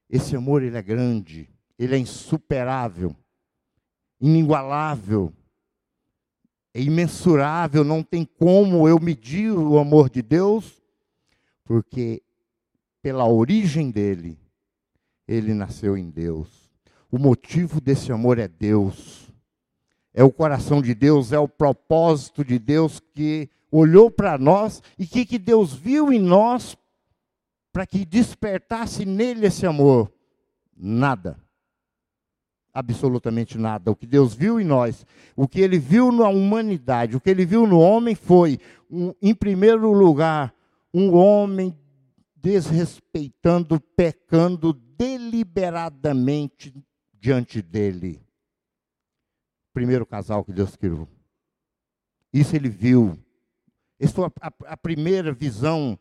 Esse 0.09 0.35
amor 0.35 0.63
ele 0.63 0.75
é 0.75 0.81
grande, 0.81 1.47
ele 1.77 1.93
é 1.93 1.99
insuperável, 1.99 3.15
inigualável, 4.19 5.31
é 6.73 6.81
imensurável, 6.81 7.83
não 7.83 8.01
tem 8.01 8.25
como 8.25 8.87
eu 8.87 8.99
medir 8.99 9.51
o 9.51 9.77
amor 9.77 10.09
de 10.09 10.23
Deus, 10.23 10.81
porque 11.63 12.23
pela 13.03 13.27
origem 13.27 13.91
dele, 13.91 14.39
ele 15.27 15.53
nasceu 15.53 15.95
em 15.95 16.09
Deus. 16.09 16.71
O 17.11 17.19
motivo 17.19 17.79
desse 17.79 18.11
amor 18.11 18.39
é 18.39 18.47
Deus. 18.47 19.22
É 20.13 20.23
o 20.23 20.31
coração 20.31 20.81
de 20.81 20.93
Deus, 20.93 21.31
é 21.31 21.39
o 21.39 21.47
propósito 21.47 22.45
de 22.45 22.59
Deus 22.59 22.99
que 22.99 23.49
olhou 23.71 24.11
para 24.11 24.37
nós 24.37 24.81
e 24.97 25.07
que, 25.07 25.25
que 25.25 25.39
Deus 25.39 25.73
viu 25.73 26.13
em 26.13 26.19
nós 26.19 26.77
para 27.71 27.87
que 27.87 28.05
despertasse 28.05 29.03
nele 29.03 29.47
esse 29.47 29.65
amor? 29.65 30.13
Nada. 30.77 31.39
Absolutamente 32.71 33.57
nada. 33.57 33.89
O 33.89 33.95
que 33.95 34.05
Deus 34.05 34.35
viu 34.35 34.59
em 34.59 34.63
nós, 34.63 35.05
o 35.35 35.47
que 35.47 35.59
ele 35.59 35.79
viu 35.79 36.11
na 36.11 36.29
humanidade, 36.29 37.15
o 37.15 37.19
que 37.19 37.31
ele 37.31 37.45
viu 37.45 37.65
no 37.65 37.79
homem 37.79 38.13
foi, 38.13 38.59
um, 38.89 39.13
em 39.21 39.33
primeiro 39.33 39.91
lugar, 39.91 40.53
um 40.93 41.15
homem 41.15 41.75
desrespeitando, 42.35 43.79
pecando 43.79 44.73
deliberadamente 44.73 46.73
diante 47.19 47.61
dele. 47.61 48.22
Primeiro 49.73 50.05
casal 50.05 50.43
que 50.45 50.53
Deus 50.53 50.75
criou. 50.75 51.07
Isso 52.31 52.55
ele 52.55 52.69
viu. 52.69 53.17
Essa 53.99 54.13
foi 54.13 54.25
a, 54.41 54.53
a, 54.67 54.77
primeira 54.77 55.31
visão 55.31 55.97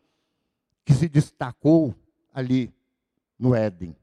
que 0.84 0.92
se 0.92 1.08
destacou 1.08 1.94
ali 2.32 2.72
no 3.38 3.54
Éden. 3.54 3.96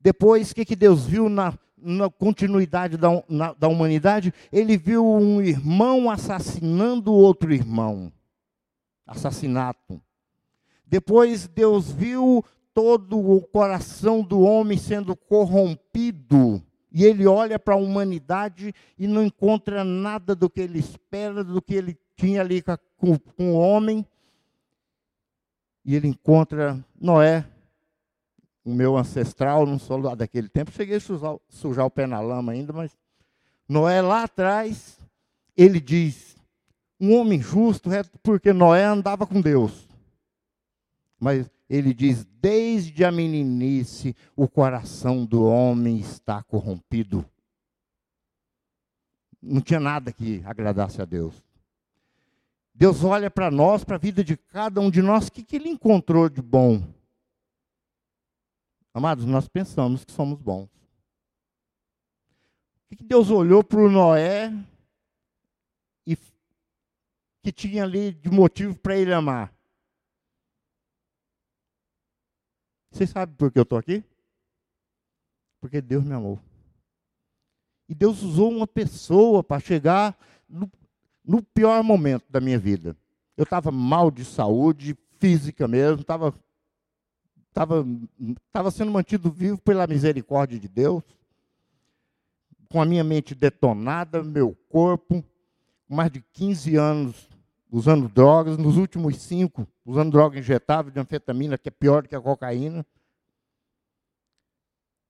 Depois, 0.00 0.50
o 0.50 0.54
que, 0.54 0.64
que 0.64 0.76
Deus 0.76 1.06
viu 1.06 1.28
na, 1.28 1.56
na 1.76 2.08
continuidade 2.10 2.96
da, 2.96 3.08
na, 3.28 3.52
da 3.52 3.68
humanidade? 3.68 4.32
Ele 4.52 4.76
viu 4.76 5.06
um 5.06 5.40
irmão 5.40 6.10
assassinando 6.10 7.12
outro 7.12 7.52
irmão. 7.52 8.12
Assassinato. 9.06 10.00
Depois 10.86 11.46
Deus 11.46 11.90
viu 11.90 12.44
todo 12.72 13.18
o 13.18 13.42
coração 13.42 14.22
do 14.22 14.40
homem 14.40 14.78
sendo 14.78 15.16
corrompido. 15.16 16.62
E 16.90 17.04
ele 17.04 17.26
olha 17.26 17.58
para 17.58 17.74
a 17.74 17.78
humanidade 17.78 18.74
e 18.98 19.06
não 19.06 19.22
encontra 19.22 19.84
nada 19.84 20.34
do 20.34 20.48
que 20.48 20.60
ele 20.60 20.78
espera, 20.78 21.44
do 21.44 21.60
que 21.60 21.74
ele 21.74 21.98
tinha 22.16 22.40
ali 22.40 22.62
com, 22.96 23.18
com 23.18 23.52
o 23.52 23.54
homem. 23.54 24.06
E 25.84 25.94
ele 25.94 26.08
encontra 26.08 26.82
Noé, 27.00 27.46
o 28.64 28.74
meu 28.74 28.96
ancestral, 28.96 29.64
não 29.66 29.78
sou 29.78 29.98
lá 29.98 30.14
daquele 30.14 30.48
tempo, 30.48 30.70
cheguei 30.70 30.96
a 30.96 31.00
sujar, 31.00 31.36
sujar 31.48 31.86
o 31.86 31.90
pé 31.90 32.06
na 32.06 32.20
lama 32.20 32.52
ainda, 32.52 32.72
mas 32.72 32.96
Noé 33.68 34.00
lá 34.00 34.24
atrás, 34.24 34.98
ele 35.56 35.80
diz, 35.80 36.36
um 37.00 37.14
homem 37.14 37.40
justo, 37.40 37.90
porque 38.22 38.52
Noé 38.52 38.84
andava 38.84 39.26
com 39.26 39.40
Deus. 39.40 39.88
Mas 41.20 41.50
ele 41.68 41.92
diz: 41.92 42.24
desde 42.40 43.04
a 43.04 43.12
meninice 43.12 44.16
o 44.34 44.48
coração 44.48 45.24
do 45.24 45.44
homem 45.44 45.98
está 45.98 46.42
corrompido. 46.42 47.24
Não 49.40 49.60
tinha 49.60 49.78
nada 49.78 50.12
que 50.12 50.42
agradasse 50.44 51.00
a 51.00 51.04
Deus. 51.04 51.44
Deus 52.74 53.02
olha 53.04 53.30
para 53.30 53.50
nós, 53.50 53.84
para 53.84 53.96
a 53.96 53.98
vida 53.98 54.22
de 54.22 54.36
cada 54.36 54.80
um 54.80 54.90
de 54.90 55.02
nós, 55.02 55.26
o 55.26 55.32
que, 55.32 55.42
que 55.42 55.56
ele 55.56 55.68
encontrou 55.68 56.28
de 56.28 56.40
bom? 56.40 56.82
Amados, 58.94 59.24
nós 59.24 59.48
pensamos 59.48 60.04
que 60.04 60.12
somos 60.12 60.40
bons. 60.40 60.68
O 62.84 62.88
que, 62.88 62.96
que 62.96 63.04
Deus 63.04 63.30
olhou 63.30 63.62
para 63.62 63.80
o 63.80 63.90
Noé 63.90 64.52
e 66.06 66.16
que 67.42 67.52
tinha 67.52 67.82
ali 67.82 68.12
de 68.12 68.30
motivo 68.30 68.76
para 68.78 68.96
ele 68.96 69.12
amar? 69.12 69.52
Vocês 72.98 73.10
sabem 73.10 73.32
por 73.36 73.52
que 73.52 73.60
eu 73.60 73.62
estou 73.62 73.78
aqui? 73.78 74.02
Porque 75.60 75.80
Deus 75.80 76.02
me 76.02 76.14
amou. 76.14 76.40
E 77.88 77.94
Deus 77.94 78.24
usou 78.24 78.50
uma 78.50 78.66
pessoa 78.66 79.44
para 79.44 79.60
chegar 79.60 80.18
no, 80.48 80.68
no, 81.24 81.40
pior 81.40 81.80
momento 81.84 82.24
da 82.28 82.40
minha 82.40 82.58
vida. 82.58 82.96
Eu 83.36 83.44
estava 83.44 83.70
mal 83.70 84.10
de 84.10 84.24
saúde, 84.24 84.98
física 85.20 85.68
mesmo, 85.68 86.00
estava 86.00 86.34
tava, 87.52 87.86
tava 88.50 88.68
sendo 88.72 88.90
mantido 88.90 89.30
vivo 89.30 89.58
pela 89.58 89.86
misericórdia 89.86 90.58
de 90.58 90.66
Deus, 90.66 91.04
com 92.68 92.82
a 92.82 92.84
minha 92.84 93.04
mente 93.04 93.32
detonada, 93.32 94.24
meu 94.24 94.56
corpo, 94.68 95.24
mais 95.88 96.10
de 96.10 96.20
15 96.32 96.74
anos 96.74 97.28
usando 97.70 98.08
drogas, 98.08 98.56
nos 98.56 98.76
últimos 98.76 99.16
cinco, 99.20 99.66
usando 99.84 100.12
droga 100.12 100.38
injetável 100.38 100.90
de 100.90 100.98
anfetamina, 100.98 101.58
que 101.58 101.68
é 101.68 101.72
pior 101.72 102.02
do 102.02 102.08
que 102.08 102.16
a 102.16 102.20
cocaína. 102.20 102.84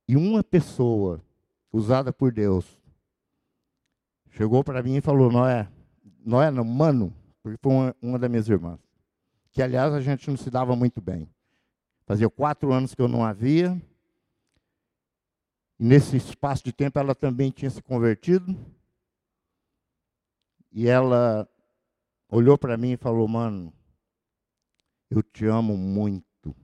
E 0.06 0.16
uma 0.16 0.42
pessoa 0.42 1.22
usada 1.72 2.12
por 2.12 2.32
Deus 2.32 2.78
chegou 4.30 4.64
para 4.64 4.82
mim 4.82 4.96
e 4.96 5.00
falou: 5.00 5.30
Noé, 5.30 5.68
Noé 6.24 6.50
não, 6.50 6.64
mano, 6.64 7.14
porque 7.42 7.58
foi 7.62 7.72
uma, 7.72 7.96
uma 8.00 8.18
das 8.18 8.30
minhas 8.30 8.48
irmãs, 8.48 8.78
que 9.52 9.62
aliás 9.62 9.92
a 9.92 10.00
gente 10.00 10.28
não 10.28 10.36
se 10.36 10.50
dava 10.50 10.74
muito 10.74 11.00
bem. 11.00 11.28
Fazia 12.06 12.30
quatro 12.30 12.72
anos 12.72 12.94
que 12.94 13.02
eu 13.02 13.08
não 13.08 13.24
havia. 13.24 13.80
E 15.78 15.84
nesse 15.84 16.16
espaço 16.16 16.64
de 16.64 16.72
tempo 16.72 16.98
ela 16.98 17.14
também 17.14 17.50
tinha 17.50 17.70
se 17.70 17.82
convertido. 17.82 18.56
E 20.72 20.88
ela 20.88 21.46
olhou 22.28 22.58
para 22.58 22.76
mim 22.76 22.92
e 22.92 22.96
falou: 22.96 23.26
Mano, 23.26 23.72
eu 25.10 25.22
te 25.22 25.46
amo 25.46 25.76
muito. 25.76 26.54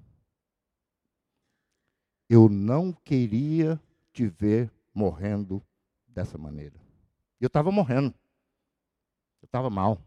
Eu 2.28 2.48
não 2.48 2.92
queria 2.92 3.80
te 4.12 4.26
ver 4.26 4.70
morrendo 4.92 5.62
dessa 6.06 6.38
maneira. 6.38 6.78
Eu 7.40 7.46
estava 7.48 7.70
morrendo. 7.70 8.14
Eu 9.42 9.46
estava 9.46 9.68
mal. 9.68 10.00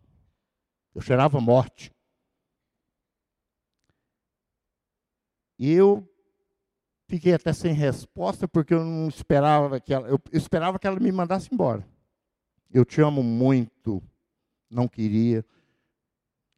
Eu 0.96 1.02
cheirava 1.02 1.39
morte. 1.39 1.91
E 5.60 5.72
eu 5.72 6.08
fiquei 7.08 7.34
até 7.34 7.52
sem 7.54 7.74
resposta 7.74 8.48
porque 8.48 8.74
eu 8.74 8.84
não 8.84 9.08
esperava 9.08 9.80
que 9.80 9.93
ela, 9.93 10.08
eu 10.08 10.20
esperava 10.32 10.78
que 10.78 10.86
ela 10.86 11.00
me 11.00 11.12
mandasse 11.12 11.50
embora. 11.52 11.88
Eu 12.72 12.84
te 12.84 13.02
amo 13.02 13.24
muito 13.24 14.04
não 14.69 14.88
queria 14.88 15.45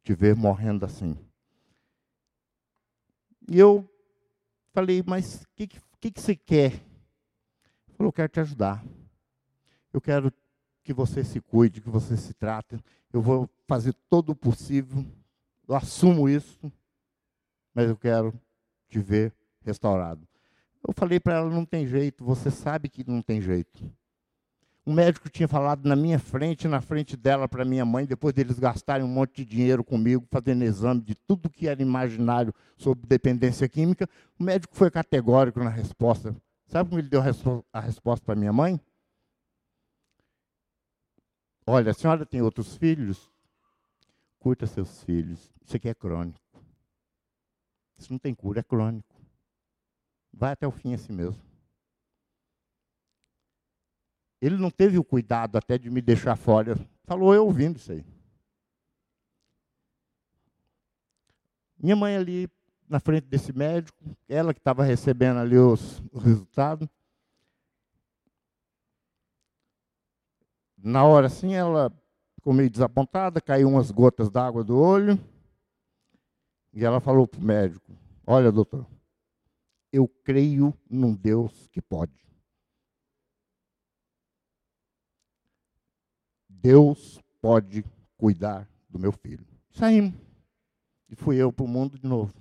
te 0.02 0.14
ver 0.14 0.34
morrendo 0.34 0.84
assim. 0.84 1.16
E 3.48 3.58
eu 3.58 3.88
falei, 4.72 5.02
mas 5.06 5.42
o 5.42 5.48
que, 5.54 5.66
que, 6.00 6.10
que 6.10 6.20
você 6.20 6.36
quer? 6.36 6.72
Ele 6.74 7.96
falou, 7.96 8.08
eu 8.08 8.12
quero 8.12 8.28
te 8.28 8.40
ajudar. 8.40 8.84
Eu 9.92 10.00
quero 10.00 10.32
que 10.82 10.92
você 10.92 11.24
se 11.24 11.40
cuide, 11.40 11.80
que 11.80 11.90
você 11.90 12.16
se 12.16 12.32
trate. 12.32 12.78
Eu 13.12 13.20
vou 13.20 13.48
fazer 13.66 13.92
todo 14.08 14.30
o 14.30 14.36
possível 14.36 15.04
eu 15.70 15.76
assumo 15.76 16.28
isso, 16.28 16.60
mas 17.72 17.88
eu 17.88 17.96
quero 17.96 18.34
te 18.88 18.98
ver 18.98 19.32
restaurado. 19.60 20.26
Eu 20.84 20.92
falei 20.92 21.20
para 21.20 21.34
ela: 21.34 21.48
não 21.48 21.64
tem 21.64 21.86
jeito, 21.86 22.24
você 22.24 22.50
sabe 22.50 22.88
que 22.88 23.08
não 23.08 23.22
tem 23.22 23.40
jeito. 23.40 23.88
O 24.90 24.92
médico 24.92 25.30
tinha 25.30 25.46
falado 25.46 25.88
na 25.88 25.94
minha 25.94 26.18
frente, 26.18 26.66
na 26.66 26.80
frente 26.80 27.16
dela, 27.16 27.46
para 27.48 27.64
minha 27.64 27.84
mãe, 27.84 28.04
depois 28.04 28.34
deles 28.34 28.58
gastarem 28.58 29.06
um 29.06 29.08
monte 29.08 29.36
de 29.36 29.44
dinheiro 29.44 29.84
comigo, 29.84 30.26
fazendo 30.28 30.64
exame 30.64 31.00
de 31.00 31.14
tudo 31.14 31.48
que 31.48 31.68
era 31.68 31.80
imaginário 31.80 32.52
sobre 32.76 33.06
dependência 33.06 33.68
química. 33.68 34.08
O 34.36 34.42
médico 34.42 34.74
foi 34.74 34.90
categórico 34.90 35.62
na 35.62 35.70
resposta. 35.70 36.34
Sabe 36.66 36.90
como 36.90 37.00
ele 37.00 37.08
deu 37.08 37.22
a 37.72 37.80
resposta 37.80 38.26
para 38.26 38.34
minha 38.34 38.52
mãe? 38.52 38.80
Olha, 41.64 41.92
a 41.92 41.94
senhora 41.94 42.26
tem 42.26 42.42
outros 42.42 42.76
filhos? 42.76 43.30
Curta 44.40 44.66
seus 44.66 45.04
filhos. 45.04 45.52
Isso 45.64 45.76
aqui 45.76 45.88
é 45.88 45.94
crônico. 45.94 46.40
Isso 47.96 48.12
não 48.12 48.18
tem 48.18 48.34
cura, 48.34 48.58
é 48.58 48.64
crônico. 48.64 49.14
Vai 50.32 50.50
até 50.50 50.66
o 50.66 50.72
fim 50.72 50.94
assim 50.94 51.12
mesmo. 51.12 51.49
Ele 54.40 54.56
não 54.56 54.70
teve 54.70 54.98
o 54.98 55.04
cuidado 55.04 55.56
até 55.56 55.76
de 55.76 55.90
me 55.90 56.00
deixar 56.00 56.36
fora. 56.36 56.78
Falou 57.04 57.34
eu 57.34 57.44
ouvindo 57.44 57.76
isso 57.76 57.92
aí. 57.92 58.04
Minha 61.78 61.96
mãe 61.96 62.16
ali 62.16 62.48
na 62.88 62.98
frente 62.98 63.26
desse 63.26 63.52
médico, 63.52 63.96
ela 64.28 64.52
que 64.52 64.58
estava 64.58 64.82
recebendo 64.82 65.38
ali 65.38 65.56
os, 65.56 66.02
os 66.12 66.24
resultados. 66.24 66.88
Na 70.76 71.04
hora 71.04 71.26
assim, 71.26 71.54
ela 71.54 71.92
ficou 72.34 72.52
meio 72.52 72.68
desapontada, 72.68 73.40
caiu 73.40 73.68
umas 73.68 73.90
gotas 73.90 74.28
d'água 74.28 74.64
do 74.64 74.76
olho. 74.76 75.18
E 76.72 76.84
ela 76.84 77.00
falou 77.00 77.28
para 77.28 77.40
o 77.40 77.44
médico: 77.44 77.92
Olha, 78.26 78.50
doutor, 78.50 78.86
eu 79.92 80.08
creio 80.24 80.74
num 80.88 81.14
Deus 81.14 81.68
que 81.68 81.80
pode. 81.80 82.12
Deus 86.62 87.20
pode 87.40 87.84
cuidar 88.16 88.68
do 88.88 88.98
meu 88.98 89.12
filho. 89.12 89.46
Saímos. 89.70 90.14
E 91.08 91.16
fui 91.16 91.36
eu 91.36 91.52
para 91.52 91.64
o 91.64 91.68
mundo 91.68 91.98
de 91.98 92.06
novo. 92.06 92.32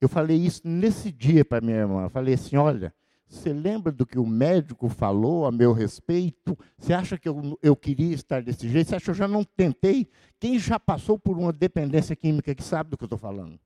Eu 0.00 0.08
falei 0.08 0.36
isso 0.36 0.62
nesse 0.64 1.10
dia 1.10 1.44
para 1.44 1.60
minha 1.60 1.78
irmã. 1.78 2.04
Eu 2.04 2.10
falei 2.10 2.34
assim: 2.34 2.56
olha, 2.56 2.94
você 3.28 3.52
lembra 3.52 3.92
do 3.92 4.06
que 4.06 4.18
o 4.18 4.26
médico 4.26 4.88
falou 4.88 5.46
a 5.46 5.52
meu 5.52 5.72
respeito? 5.72 6.58
Você 6.78 6.92
acha 6.92 7.18
que 7.18 7.28
eu, 7.28 7.58
eu 7.62 7.76
queria 7.76 8.14
estar 8.14 8.42
desse 8.42 8.68
jeito? 8.68 8.88
Você 8.88 8.96
acha 8.96 9.04
que 9.04 9.10
eu 9.10 9.14
já 9.14 9.28
não 9.28 9.44
tentei? 9.44 10.08
Quem 10.38 10.58
já 10.58 10.80
passou 10.80 11.18
por 11.18 11.38
uma 11.38 11.52
dependência 11.52 12.16
química 12.16 12.54
que 12.54 12.62
sabe 12.62 12.90
do 12.90 12.96
que 12.96 13.04
eu 13.04 13.06
estou 13.06 13.18
falando? 13.18 13.58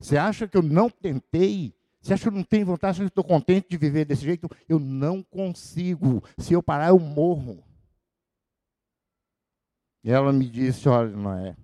Você 0.00 0.16
acha 0.16 0.48
que 0.48 0.56
eu 0.56 0.62
não 0.62 0.88
tentei? 0.88 1.74
Você 2.00 2.14
acha 2.14 2.22
que 2.22 2.28
eu 2.28 2.32
não 2.32 2.44
tenho 2.44 2.66
vontade? 2.66 2.96
Você 2.96 3.02
acha 3.02 3.10
que 3.10 3.18
eu 3.18 3.20
estou 3.20 3.24
contente 3.24 3.68
de 3.68 3.76
viver 3.76 4.04
desse 4.04 4.22
jeito? 4.22 4.48
Eu 4.68 4.78
não 4.78 5.22
consigo. 5.22 6.22
Se 6.38 6.52
eu 6.52 6.62
parar, 6.62 6.88
eu 6.88 6.98
morro. 6.98 7.62
E 10.04 10.10
ela 10.10 10.32
me 10.32 10.48
disse: 10.48 10.88
olha, 10.88 11.10
não 11.10 11.34
é. 11.34 11.56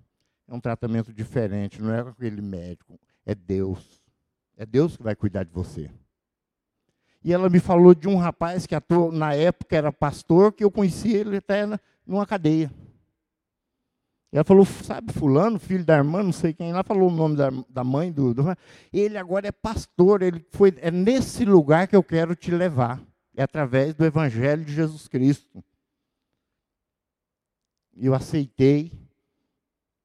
É 0.47 0.53
um 0.53 0.59
tratamento 0.59 1.11
diferente, 1.11 1.81
não 1.81 1.93
é 1.93 2.01
aquele 2.01 2.41
médico. 2.41 2.99
É 3.25 3.33
Deus. 3.33 4.01
É 4.55 4.65
Deus 4.65 4.95
que 4.95 5.03
vai 5.03 5.15
cuidar 5.15 5.43
de 5.43 5.51
você. 5.51 5.89
E 7.23 7.33
ela 7.33 7.49
me 7.49 7.59
falou 7.59 7.95
de 7.95 8.07
um 8.07 8.17
rapaz 8.17 8.67
que 8.67 8.75
na 9.11 9.33
época 9.33 9.75
era 9.75 9.91
pastor, 9.91 10.53
que 10.53 10.63
eu 10.63 10.69
conheci 10.69 11.11
ele 11.11 11.37
até 11.37 11.65
numa 12.05 12.25
cadeia. 12.25 12.71
Ela 14.35 14.43
falou, 14.43 14.65
sabe, 14.65 15.13
fulano, 15.13 15.57
filho 15.57 15.85
da 15.85 15.95
irmã, 15.95 16.21
não 16.21 16.33
sei 16.33 16.53
quem, 16.53 16.71
ela 16.71 16.83
falou 16.83 17.09
o 17.09 17.15
nome 17.15 17.37
da, 17.37 17.49
da 17.69 17.85
mãe 17.85 18.11
do, 18.11 18.33
do, 18.33 18.43
Ele 18.91 19.17
agora 19.17 19.47
é 19.47 19.51
pastor, 19.51 20.21
ele 20.21 20.45
foi, 20.51 20.73
é 20.81 20.91
nesse 20.91 21.45
lugar 21.45 21.87
que 21.87 21.95
eu 21.95 22.03
quero 22.03 22.35
te 22.35 22.51
levar. 22.51 23.01
É 23.33 23.43
através 23.43 23.93
do 23.93 24.03
Evangelho 24.03 24.65
de 24.65 24.73
Jesus 24.73 25.07
Cristo. 25.07 25.63
E 27.95 28.07
eu 28.07 28.13
aceitei 28.13 28.91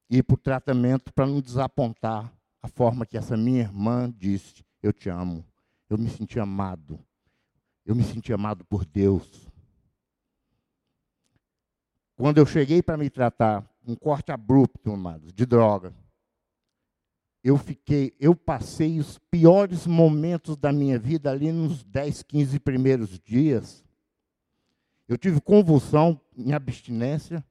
ir 0.08 0.22
para 0.22 0.34
o 0.34 0.38
tratamento 0.38 1.12
para 1.12 1.26
não 1.26 1.40
desapontar 1.40 2.32
a 2.62 2.68
forma 2.68 3.04
que 3.04 3.18
essa 3.18 3.36
minha 3.36 3.62
irmã 3.62 4.08
disse: 4.16 4.64
Eu 4.80 4.92
te 4.92 5.08
amo. 5.08 5.44
Eu 5.88 5.98
me 5.98 6.08
senti 6.08 6.38
amado. 6.38 7.00
Eu 7.84 7.96
me 7.96 8.04
senti 8.04 8.32
amado 8.32 8.64
por 8.64 8.84
Deus. 8.84 9.50
Quando 12.16 12.38
eu 12.38 12.46
cheguei 12.46 12.80
para 12.80 12.96
me 12.96 13.10
tratar, 13.10 13.68
um 13.86 13.94
corte 13.94 14.32
abrupto, 14.32 14.92
amados, 14.92 15.32
de 15.32 15.46
droga. 15.46 15.94
Eu 17.42 17.56
fiquei, 17.56 18.14
eu 18.20 18.34
passei 18.36 18.98
os 18.98 19.18
piores 19.30 19.86
momentos 19.86 20.56
da 20.56 20.72
minha 20.72 20.98
vida 20.98 21.30
ali 21.30 21.50
nos 21.50 21.82
10, 21.84 22.22
15 22.22 22.60
primeiros 22.60 23.18
dias. 23.18 23.82
Eu 25.08 25.16
tive 25.16 25.40
convulsão 25.40 26.20
em 26.36 26.52
abstinência. 26.52 27.44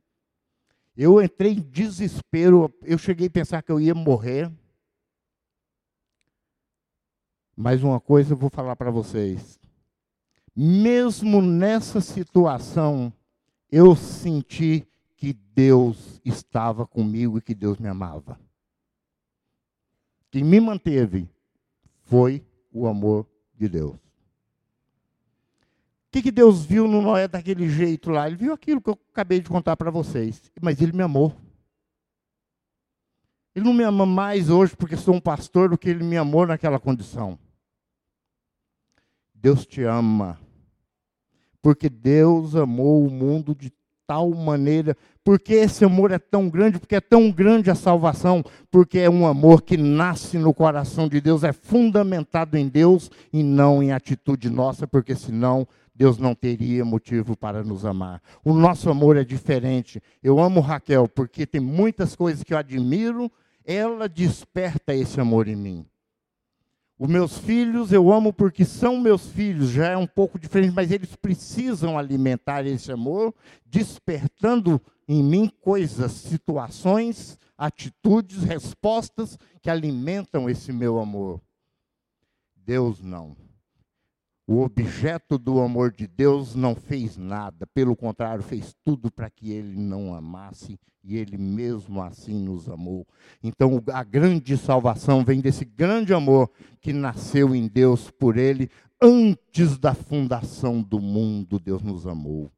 Eu 0.95 1.21
entrei 1.21 1.53
em 1.53 1.61
desespero, 1.61 2.73
eu 2.83 2.97
cheguei 2.97 3.27
a 3.27 3.31
pensar 3.31 3.61
que 3.61 3.71
eu 3.71 3.79
ia 3.79 3.95
morrer. 3.95 4.51
Mas 7.55 7.83
uma 7.83 7.99
coisa 7.99 8.33
eu 8.33 8.37
vou 8.37 8.49
falar 8.49 8.75
para 8.75 8.91
vocês. 8.91 9.59
Mesmo 10.55 11.41
nessa 11.41 11.99
situação, 11.99 13.11
eu 13.71 13.95
senti 13.95 14.87
que 15.19 15.33
Deus 15.33 16.21
estava 16.23 16.87
comigo 16.87 17.37
e 17.37 17.41
que 17.41 17.53
Deus 17.53 17.77
me 17.77 17.89
amava. 17.89 18.39
Quem 20.31 20.45
me 20.45 20.61
manteve 20.61 21.29
foi 22.03 22.41
o 22.71 22.87
amor 22.87 23.27
de 23.53 23.67
Deus. 23.67 23.95
O 23.95 23.99
que, 26.11 26.21
que 26.21 26.31
Deus 26.31 26.65
viu 26.65 26.87
no 26.87 27.01
Noé 27.01 27.27
daquele 27.27 27.69
jeito 27.69 28.09
lá? 28.09 28.27
Ele 28.27 28.37
viu 28.37 28.53
aquilo 28.53 28.81
que 28.81 28.89
eu 28.89 28.97
acabei 29.11 29.41
de 29.41 29.49
contar 29.49 29.75
para 29.75 29.91
vocês. 29.91 30.49
Mas 30.61 30.81
ele 30.81 30.93
me 30.93 31.03
amou. 31.03 31.35
Ele 33.53 33.65
não 33.65 33.73
me 33.73 33.83
ama 33.83 34.05
mais 34.05 34.49
hoje 34.49 34.73
porque 34.73 34.95
sou 34.95 35.13
um 35.13 35.19
pastor 35.19 35.69
do 35.69 35.77
que 35.77 35.89
ele 35.89 36.03
me 36.03 36.15
amou 36.15 36.47
naquela 36.47 36.79
condição. 36.79 37.37
Deus 39.35 39.65
te 39.65 39.83
ama. 39.83 40.39
Porque 41.61 41.89
Deus 41.89 42.55
amou 42.55 43.05
o 43.05 43.11
mundo 43.11 43.53
de 43.53 43.69
tal 44.09 44.31
maneira, 44.31 44.97
porque 45.23 45.53
esse 45.53 45.85
amor 45.85 46.09
é 46.09 46.17
tão 46.17 46.49
grande, 46.49 46.79
porque 46.79 46.95
é 46.95 46.99
tão 46.99 47.31
grande 47.31 47.69
a 47.69 47.75
salvação, 47.75 48.43
porque 48.71 48.97
é 48.97 49.07
um 49.07 49.27
amor 49.27 49.61
que 49.61 49.77
nasce 49.77 50.39
no 50.39 50.51
coração 50.51 51.07
de 51.07 51.21
Deus, 51.21 51.43
é 51.43 51.53
fundamentado 51.53 52.57
em 52.57 52.67
Deus 52.67 53.11
e 53.31 53.43
não 53.43 53.83
em 53.83 53.91
atitude 53.91 54.49
nossa, 54.49 54.87
porque 54.87 55.13
senão 55.13 55.67
Deus 55.93 56.17
não 56.17 56.33
teria 56.33 56.83
motivo 56.83 57.37
para 57.37 57.63
nos 57.63 57.85
amar. 57.85 58.19
O 58.43 58.51
nosso 58.51 58.89
amor 58.89 59.15
é 59.15 59.23
diferente. 59.23 60.01
Eu 60.23 60.39
amo 60.39 60.59
Raquel 60.59 61.07
porque 61.07 61.45
tem 61.45 61.61
muitas 61.61 62.15
coisas 62.15 62.43
que 62.43 62.51
eu 62.51 62.57
admiro, 62.57 63.31
ela 63.63 64.09
desperta 64.09 64.95
esse 64.95 65.21
amor 65.21 65.47
em 65.47 65.55
mim. 65.55 65.85
Os 66.99 67.07
meus 67.07 67.37
filhos 67.37 67.93
eu 67.93 68.11
amo 68.11 68.33
porque 68.33 68.65
são 68.65 68.99
meus 68.99 69.27
filhos, 69.27 69.69
já 69.69 69.87
é 69.87 69.95
um 69.95 70.05
pouco 70.05 70.37
diferente, 70.37 70.73
mas 70.75 70.91
eles 70.91 71.15
precisam 71.15 71.97
alimentar 71.97 72.65
esse 72.67 72.91
amor, 72.91 73.33
despertando 73.65 74.81
em 75.07 75.23
mim 75.23 75.49
coisas, 75.61 76.11
situações, 76.11 77.39
atitudes, 77.57 78.43
respostas 78.43 79.39
que 79.61 79.69
alimentam 79.69 80.49
esse 80.49 80.73
meu 80.73 80.99
amor. 80.99 81.39
Deus 82.53 83.01
não. 83.01 83.48
O 84.51 84.63
objeto 84.63 85.37
do 85.37 85.59
amor 85.59 85.91
de 85.91 86.07
Deus 86.07 86.55
não 86.55 86.73
fez 86.73 87.15
nada, 87.15 87.67
pelo 87.67 87.95
contrário, 87.95 88.41
fez 88.41 88.75
tudo 88.83 89.11
para 89.11 89.29
que 89.29 89.51
ele 89.51 89.77
não 89.77 90.15
amasse 90.15 90.79
e 91.03 91.17
ele 91.17 91.37
mesmo 91.37 92.01
assim 92.01 92.33
nos 92.33 92.67
amou. 92.67 93.05
Então, 93.43 93.79
a 93.93 94.03
grande 94.03 94.57
salvação 94.57 95.23
vem 95.23 95.39
desse 95.39 95.63
grande 95.63 96.15
amor 96.15 96.49
que 96.81 96.91
nasceu 96.91 97.53
em 97.53 97.67
Deus 97.67 98.09
por 98.09 98.37
ele 98.37 98.71
antes 98.99 99.77
da 99.77 99.93
fundação 99.93 100.81
do 100.81 100.99
mundo. 100.99 101.59
Deus 101.59 101.83
nos 101.83 102.07
amou. 102.07 102.51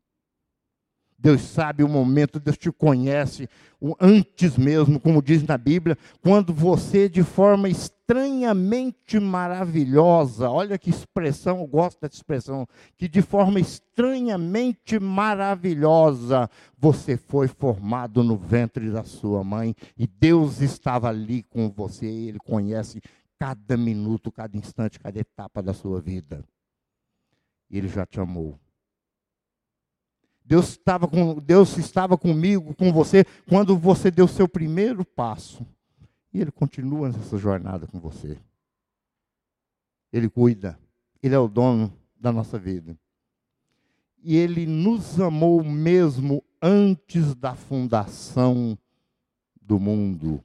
Deus 1.19 1.41
sabe 1.41 1.83
o 1.83 1.89
momento, 1.89 2.39
Deus 2.39 2.57
te 2.57 2.71
conhece 2.71 3.49
antes 3.99 4.57
mesmo, 4.57 4.97
como 4.97 5.21
diz 5.21 5.43
na 5.43 5.57
Bíblia, 5.57 5.97
quando 6.21 6.53
você, 6.53 7.09
de 7.09 7.21
forma 7.21 7.67
estranhamente 8.11 9.19
maravilhosa, 9.21 10.49
olha 10.49 10.77
que 10.77 10.89
expressão, 10.89 11.59
eu 11.59 11.67
gosto 11.67 12.01
dessa 12.01 12.15
expressão, 12.15 12.67
que 12.97 13.07
de 13.07 13.21
forma 13.21 13.57
estranhamente 13.57 14.99
maravilhosa, 14.99 16.49
você 16.77 17.15
foi 17.15 17.47
formado 17.47 18.21
no 18.21 18.35
ventre 18.35 18.91
da 18.91 19.05
sua 19.05 19.45
mãe 19.45 19.73
e 19.97 20.05
Deus 20.05 20.59
estava 20.59 21.07
ali 21.07 21.43
com 21.43 21.69
você, 21.69 22.05
Ele 22.05 22.39
conhece 22.39 23.01
cada 23.39 23.77
minuto, 23.77 24.29
cada 24.29 24.57
instante, 24.57 24.99
cada 24.99 25.17
etapa 25.17 25.63
da 25.63 25.73
sua 25.73 26.01
vida. 26.01 26.43
Ele 27.69 27.87
já 27.87 28.05
te 28.05 28.19
amou. 28.19 28.59
Deus 30.43 30.71
estava, 30.71 31.07
com, 31.07 31.35
Deus 31.35 31.77
estava 31.77 32.17
comigo, 32.17 32.75
com 32.75 32.91
você, 32.91 33.23
quando 33.47 33.77
você 33.77 34.11
deu 34.11 34.27
seu 34.27 34.49
primeiro 34.49 35.05
passo. 35.05 35.65
E 36.33 36.39
Ele 36.39 36.51
continua 36.51 37.09
nessa 37.09 37.37
jornada 37.37 37.87
com 37.87 37.99
você. 37.99 38.37
Ele 40.11 40.29
cuida. 40.29 40.79
Ele 41.21 41.35
é 41.35 41.39
o 41.39 41.47
dono 41.47 41.93
da 42.19 42.31
nossa 42.31 42.57
vida. 42.57 42.97
E 44.23 44.37
Ele 44.37 44.65
nos 44.65 45.19
amou 45.19 45.63
mesmo 45.63 46.43
antes 46.61 47.35
da 47.35 47.55
fundação 47.55 48.77
do 49.59 49.79
mundo. 49.79 50.43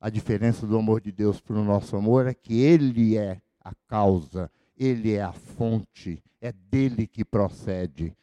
A 0.00 0.10
diferença 0.10 0.66
do 0.66 0.78
amor 0.78 1.00
de 1.00 1.10
Deus 1.10 1.40
para 1.40 1.56
o 1.56 1.64
nosso 1.64 1.96
amor 1.96 2.26
é 2.26 2.34
que 2.34 2.60
Ele 2.60 3.16
é 3.16 3.40
a 3.60 3.74
causa, 3.86 4.50
Ele 4.76 5.12
é 5.12 5.22
a 5.22 5.32
fonte, 5.32 6.22
é 6.40 6.52
dele 6.52 7.06
que 7.06 7.24
procede. 7.24 8.16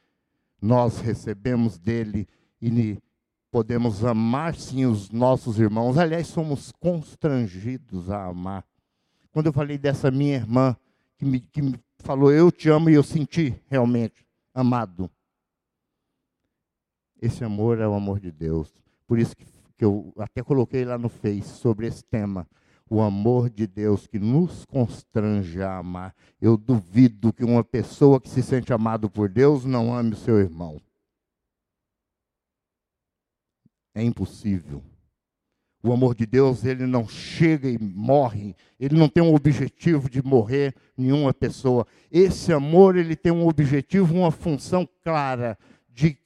Nós 0.62 1.00
recebemos 1.00 1.78
dele 1.78 2.28
e 2.62 2.70
podemos 3.56 4.04
amar 4.04 4.54
sim 4.54 4.86
os 4.86 5.10
nossos 5.10 5.58
irmãos. 5.58 5.98
Aliás, 5.98 6.28
somos 6.28 6.74
constrangidos 6.74 8.10
a 8.10 8.26
amar. 8.26 8.66
Quando 9.32 9.46
eu 9.46 9.54
falei 9.54 9.78
dessa 9.78 10.12
minha 10.12 10.36
irmã, 10.36 10.76
que 11.18 11.24
me, 11.24 11.40
que 11.40 11.62
me 11.62 11.80
falou, 12.00 12.34
eu 12.34 12.52
te 12.52 12.68
amo, 12.68 12.90
e 12.90 12.96
eu 12.96 13.02
senti 13.02 13.58
realmente 13.70 14.26
amado. 14.54 15.10
Esse 17.22 17.46
amor 17.46 17.80
é 17.80 17.88
o 17.88 17.94
amor 17.94 18.20
de 18.20 18.30
Deus. 18.30 18.76
Por 19.08 19.18
isso 19.18 19.34
que, 19.34 19.46
que 19.78 19.86
eu 19.86 20.14
até 20.18 20.44
coloquei 20.44 20.84
lá 20.84 20.98
no 20.98 21.08
Face 21.08 21.58
sobre 21.58 21.88
esse 21.88 22.04
tema. 22.04 22.46
O 22.90 23.00
amor 23.00 23.50
de 23.50 23.66
Deus 23.66 24.06
que 24.06 24.20
nos 24.20 24.66
constrange 24.66 25.62
a 25.62 25.78
amar. 25.78 26.14
Eu 26.42 26.58
duvido 26.58 27.32
que 27.32 27.46
uma 27.46 27.64
pessoa 27.64 28.20
que 28.20 28.28
se 28.28 28.44
sente 28.44 28.74
amado 28.74 29.10
por 29.10 29.30
Deus 29.30 29.64
não 29.64 29.96
ame 29.96 30.12
o 30.12 30.18
seu 30.18 30.42
irmão. 30.42 30.82
É 33.96 34.04
impossível. 34.04 34.84
O 35.82 35.94
amor 35.94 36.16
de 36.16 36.26
Deus, 36.26 36.66
ele 36.66 36.86
não 36.86 37.08
chega 37.08 37.70
e 37.70 37.78
morre. 37.78 38.54
Ele 38.78 38.98
não 38.98 39.08
tem 39.08 39.24
um 39.24 39.34
objetivo 39.34 40.10
de 40.10 40.22
morrer 40.22 40.76
nenhuma 40.98 41.34
pessoa. 41.34 41.88
Esse 42.12 42.52
amor, 42.52 42.98
ele 42.98 43.16
tem 43.16 43.32
um 43.32 43.48
objetivo, 43.48 44.14
uma 44.14 44.32
função 44.32 44.88
clara 45.02 45.58
de 45.88 46.18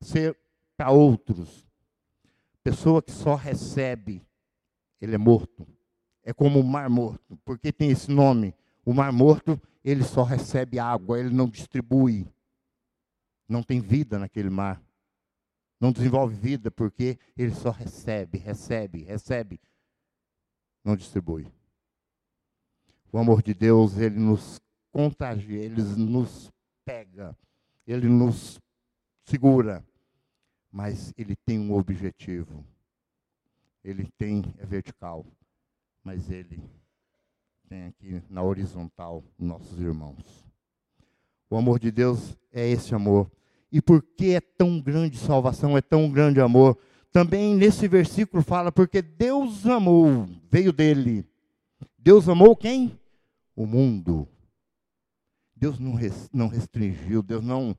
ser 0.00 0.36
para 0.76 0.90
outros. 0.90 1.64
Pessoa 2.64 3.00
que 3.00 3.12
só 3.12 3.36
recebe, 3.36 4.22
ele 5.00 5.14
é 5.14 5.18
morto. 5.18 5.64
É 6.24 6.32
como 6.32 6.58
o 6.58 6.64
mar 6.64 6.90
morto. 6.90 7.38
Porque 7.44 7.70
tem 7.70 7.90
esse 7.90 8.10
nome? 8.10 8.54
O 8.84 8.92
mar 8.92 9.12
morto, 9.12 9.60
ele 9.84 10.02
só 10.02 10.24
recebe 10.24 10.80
água, 10.80 11.20
ele 11.20 11.30
não 11.30 11.48
distribui. 11.48 12.26
Não 13.48 13.62
tem 13.62 13.80
vida 13.80 14.18
naquele 14.18 14.50
mar 14.50 14.82
não 15.82 15.90
desenvolve 15.90 16.32
vida 16.36 16.70
porque 16.70 17.18
ele 17.36 17.52
só 17.52 17.70
recebe, 17.70 18.38
recebe, 18.38 19.02
recebe, 19.02 19.60
não 20.84 20.94
distribui. 20.94 21.52
O 23.12 23.18
amor 23.18 23.42
de 23.42 23.52
Deus, 23.52 23.98
ele 23.98 24.16
nos 24.16 24.60
contagia, 24.92 25.60
ele 25.60 25.82
nos 25.82 26.52
pega, 26.84 27.36
ele 27.84 28.06
nos 28.06 28.60
segura, 29.24 29.84
mas 30.70 31.12
ele 31.18 31.34
tem 31.34 31.58
um 31.58 31.74
objetivo. 31.74 32.64
Ele 33.82 34.08
tem, 34.16 34.40
é 34.58 34.64
vertical, 34.64 35.26
mas 36.04 36.30
ele 36.30 36.62
tem 37.68 37.86
aqui 37.86 38.22
na 38.30 38.40
horizontal 38.40 39.24
nossos 39.36 39.80
irmãos. 39.80 40.46
O 41.50 41.56
amor 41.56 41.80
de 41.80 41.90
Deus 41.90 42.38
é 42.52 42.68
esse 42.68 42.94
amor 42.94 43.28
e 43.72 43.80
por 43.80 44.02
que 44.02 44.34
é 44.34 44.40
tão 44.40 44.78
grande 44.78 45.16
salvação, 45.16 45.76
é 45.76 45.80
tão 45.80 46.10
grande 46.10 46.40
amor. 46.40 46.78
Também 47.10 47.54
nesse 47.54 47.88
versículo 47.88 48.42
fala, 48.42 48.70
porque 48.70 49.00
Deus 49.00 49.66
amou, 49.66 50.28
veio 50.50 50.72
dele. 50.72 51.26
Deus 51.98 52.28
amou 52.28 52.54
quem? 52.54 52.98
O 53.56 53.64
mundo. 53.64 54.28
Deus 55.56 55.78
não, 55.78 55.94
não 56.32 56.48
restringiu, 56.48 57.22
Deus 57.22 57.42
não 57.42 57.76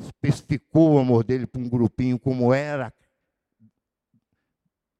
especificou 0.00 0.94
o 0.94 0.98
amor 0.98 1.22
dele 1.22 1.46
para 1.46 1.60
um 1.60 1.68
grupinho 1.68 2.18
como 2.18 2.52
era 2.52 2.92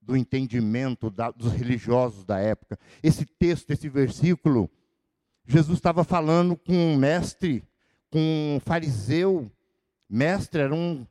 do 0.00 0.16
entendimento 0.16 1.08
da, 1.08 1.30
dos 1.30 1.52
religiosos 1.52 2.24
da 2.24 2.38
época. 2.38 2.78
Esse 3.02 3.24
texto, 3.24 3.70
esse 3.70 3.88
versículo, 3.88 4.70
Jesus 5.46 5.78
estava 5.78 6.04
falando 6.04 6.56
com 6.56 6.74
um 6.74 6.96
mestre, 6.96 7.64
com 8.10 8.18
um 8.56 8.60
fariseu, 8.60 9.50
mestre 10.14 10.60
era 10.60 10.74
um 10.74 11.04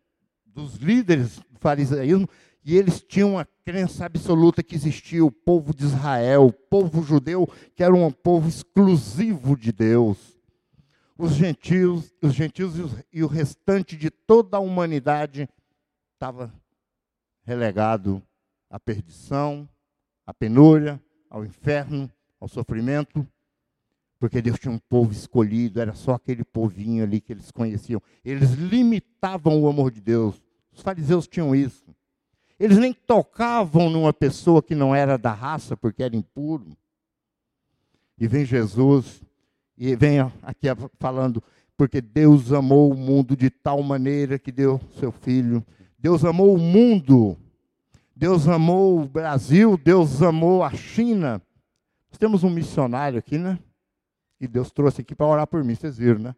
dos 0.45 0.75
líderes 0.75 1.39
do 1.51 1.59
farisaísmo, 1.59 2.29
e 2.63 2.77
eles 2.77 3.01
tinham 3.01 3.33
uma 3.33 3.45
crença 3.65 4.05
absoluta 4.05 4.63
que 4.63 4.75
existia 4.75 5.23
o 5.25 5.31
povo 5.31 5.75
de 5.75 5.83
Israel, 5.83 6.47
o 6.47 6.53
povo 6.53 7.03
judeu, 7.03 7.49
que 7.75 7.83
era 7.83 7.93
um 7.93 8.09
povo 8.09 8.47
exclusivo 8.47 9.57
de 9.57 9.73
Deus. 9.73 10.17
Os 11.17 11.33
gentios, 11.33 12.13
os 12.21 12.33
gentios 12.33 12.75
e 13.11 13.23
o 13.23 13.27
restante 13.27 13.97
de 13.97 14.09
toda 14.09 14.57
a 14.57 14.61
humanidade 14.61 15.49
estava 16.13 16.53
relegado 17.43 18.23
à 18.69 18.79
perdição, 18.79 19.67
à 20.25 20.33
penúria, 20.33 21.01
ao 21.29 21.43
inferno, 21.43 22.09
ao 22.39 22.47
sofrimento 22.47 23.27
porque 24.23 24.41
Deus 24.41 24.57
tinha 24.57 24.73
um 24.73 24.79
povo 24.79 25.11
escolhido, 25.11 25.81
era 25.81 25.93
só 25.93 26.13
aquele 26.13 26.45
povinho 26.45 27.03
ali 27.03 27.19
que 27.19 27.33
eles 27.33 27.51
conheciam. 27.51 28.01
Eles 28.23 28.51
limitavam 28.53 29.61
o 29.61 29.67
amor 29.67 29.91
de 29.91 29.99
Deus. 29.99 30.41
Os 30.71 30.81
fariseus 30.81 31.27
tinham 31.27 31.53
isso. 31.53 31.93
Eles 32.57 32.77
nem 32.77 32.93
tocavam 32.93 33.89
numa 33.89 34.13
pessoa 34.13 34.63
que 34.63 34.73
não 34.73 34.95
era 34.95 35.17
da 35.17 35.33
raça, 35.33 35.75
porque 35.75 36.01
era 36.01 36.15
impuro. 36.15 36.67
E 38.17 38.25
vem 38.25 38.45
Jesus, 38.45 39.21
e 39.77 39.93
vem 39.93 40.21
aqui 40.41 40.67
falando, 40.97 41.43
porque 41.75 41.99
Deus 41.99 42.53
amou 42.53 42.93
o 42.93 42.97
mundo 42.97 43.35
de 43.35 43.49
tal 43.49 43.83
maneira 43.83 44.39
que 44.39 44.53
deu 44.53 44.79
seu 45.01 45.11
filho. 45.11 45.61
Deus 45.99 46.23
amou 46.23 46.55
o 46.55 46.57
mundo. 46.57 47.37
Deus 48.15 48.47
amou 48.47 49.01
o 49.01 49.05
Brasil, 49.05 49.75
Deus 49.75 50.21
amou 50.21 50.63
a 50.63 50.71
China. 50.71 51.41
Nós 52.09 52.17
temos 52.17 52.41
um 52.45 52.49
missionário 52.49 53.19
aqui, 53.19 53.37
né? 53.37 53.59
Que 54.43 54.47
Deus 54.47 54.69
trouxe 54.71 54.99
aqui 54.99 55.15
para 55.15 55.25
orar 55.25 55.47
por 55.47 55.63
mim, 55.63 55.73
vocês 55.73 55.97
viram, 55.97 56.19
né? 56.19 56.35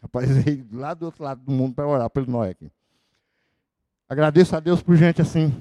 Rapaz, 0.00 0.30
veio 0.44 0.64
lá 0.70 0.94
do 0.94 1.06
outro 1.06 1.24
lado 1.24 1.42
do 1.42 1.50
mundo 1.50 1.74
para 1.74 1.84
orar 1.84 2.08
pelo 2.08 2.30
Noé 2.30 2.50
aqui. 2.50 2.70
Agradeço 4.08 4.54
a 4.54 4.60
Deus 4.60 4.80
por 4.80 4.94
gente 4.94 5.20
assim, 5.20 5.52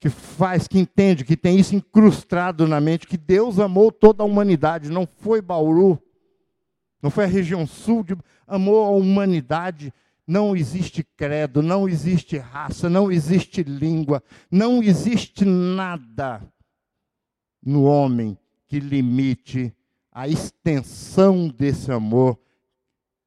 que 0.00 0.08
faz, 0.08 0.66
que 0.66 0.80
entende, 0.80 1.24
que 1.24 1.36
tem 1.36 1.60
isso 1.60 1.76
incrustado 1.76 2.66
na 2.66 2.80
mente, 2.80 3.06
que 3.06 3.16
Deus 3.16 3.60
amou 3.60 3.92
toda 3.92 4.24
a 4.24 4.26
humanidade, 4.26 4.90
não 4.90 5.06
foi 5.06 5.40
Bauru, 5.40 6.02
não 7.00 7.08
foi 7.08 7.22
a 7.22 7.28
região 7.28 7.64
sul, 7.64 8.02
de, 8.02 8.16
amou 8.44 8.84
a 8.84 8.90
humanidade. 8.90 9.94
Não 10.26 10.56
existe 10.56 11.04
credo, 11.16 11.62
não 11.62 11.88
existe 11.88 12.36
raça, 12.36 12.88
não 12.88 13.10
existe 13.10 13.62
língua, 13.62 14.22
não 14.50 14.82
existe 14.82 15.44
nada 15.44 16.40
no 17.62 17.84
homem 17.84 18.38
que 18.68 18.78
limite 18.78 19.74
a 20.12 20.28
extensão 20.28 21.48
desse 21.48 21.90
amor 21.92 22.38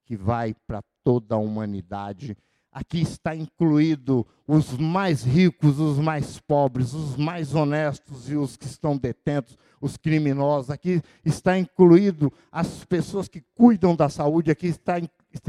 que 0.06 0.16
vai 0.16 0.54
para 0.68 0.84
toda 1.04 1.36
a 1.36 1.40
humanidade. 1.40 2.38
Aqui 2.72 3.02
está 3.02 3.36
incluído 3.36 4.26
os 4.48 4.76
mais 4.76 5.24
ricos, 5.24 5.80
os 5.80 6.00
mais 6.00 6.40
pobres, 6.40 6.94
os 6.94 7.16
mais 7.16 7.54
honestos 7.54 8.30
e 8.30 8.36
os 8.36 8.58
que 8.58 8.66
estão 8.66 8.98
detentos, 8.98 9.58
os 9.80 9.96
criminosos. 9.96 10.72
Aqui 10.72 11.02
está 11.24 11.58
incluído 11.58 12.34
as 12.52 12.84
pessoas 12.84 13.28
que 13.28 13.44
cuidam 13.54 13.96
da 13.96 14.10
saúde. 14.10 14.50
Aqui 14.50 14.68
está 14.68 15.00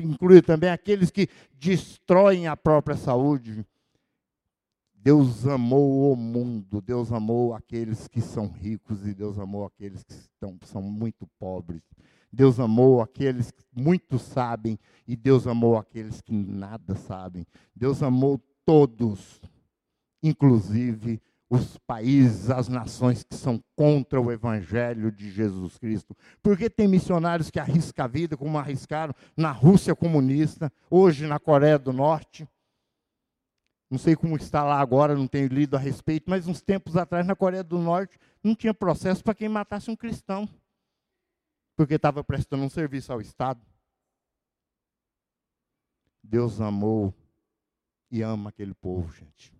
incluído 0.03 0.47
também 0.47 0.68
aqueles 0.68 1.11
que 1.11 1.29
destroem 1.59 2.47
a 2.47 2.57
própria 2.57 2.97
saúde. 2.97 3.64
Deus 5.05 5.47
amou 5.47 6.14
o 6.14 6.17
mundo, 6.17 6.81
Deus 6.81 7.12
amou 7.12 7.53
aqueles 7.53 8.09
que 8.09 8.23
são 8.23 8.49
ricos 8.49 9.07
e 9.07 9.12
Deus 9.12 9.38
amou 9.38 9.67
aqueles 9.67 10.03
que 10.03 10.14
estão, 10.14 10.59
são 10.64 10.81
muito 10.81 11.29
pobres. 11.38 11.83
Deus 12.33 12.59
amou 12.59 13.03
aqueles 13.03 13.51
que 13.51 13.62
muito 13.77 14.19
sabem 14.19 14.79
e 15.07 15.14
Deus 15.14 15.47
amou 15.47 15.77
aqueles 15.77 16.23
que 16.23 16.33
nada 16.33 16.95
sabem. 16.95 17.45
Deus 17.77 18.03
amou 18.03 18.40
todos, 18.64 19.43
inclusive 20.23 21.21
os 21.51 21.77
países, 21.87 22.49
as 22.51 22.71
nações 22.71 23.23
que 23.23 23.35
são 23.35 23.62
contra 23.77 24.19
o 24.19 24.33
evangelho 24.33 25.12
de 25.12 25.31
Jesus 25.31 25.77
Cristo. 25.77 26.17
Porque 26.43 26.71
tem 26.71 26.88
missionários 26.88 27.51
que 27.51 27.61
arriscam 27.61 28.07
a 28.07 28.09
vida, 28.09 28.38
como 28.38 28.57
arriscaram 28.57 29.14
na 29.37 29.53
Rússia 29.53 29.95
comunista, 29.95 30.73
hoje 30.90 31.27
na 31.27 31.38
Coreia 31.38 31.79
do 31.79 31.93
Norte. 31.93 32.49
Não 33.90 33.99
sei 33.99 34.16
como 34.16 34.37
está 34.37 34.64
lá 34.64 34.81
agora, 34.81 35.14
não 35.14 35.27
tenho 35.27 35.49
lido 35.49 35.77
a 35.77 35.79
respeito, 35.79 36.29
mas 36.29 36.49
uns 36.49 36.61
tempos 36.61 36.97
atrás, 36.97 37.27
na 37.27 37.37
Coreia 37.37 37.62
do 37.62 37.79
Norte, 37.79 38.18
não 38.42 38.55
tinha 38.55 38.75
processo 38.75 39.23
para 39.23 39.35
quem 39.35 39.49
matasse 39.49 39.90
um 39.90 39.97
cristão, 39.97 40.49
porque 41.77 41.94
estava 41.94 42.25
prestando 42.25 42.64
um 42.64 42.70
serviço 42.70 43.12
ao 43.12 43.20
Estado. 43.20 43.64
Deus 46.23 46.61
amou 46.61 47.14
e 48.11 48.23
ama 48.23 48.49
aquele 48.49 48.75
povo, 48.75 49.12
gente. 49.12 49.53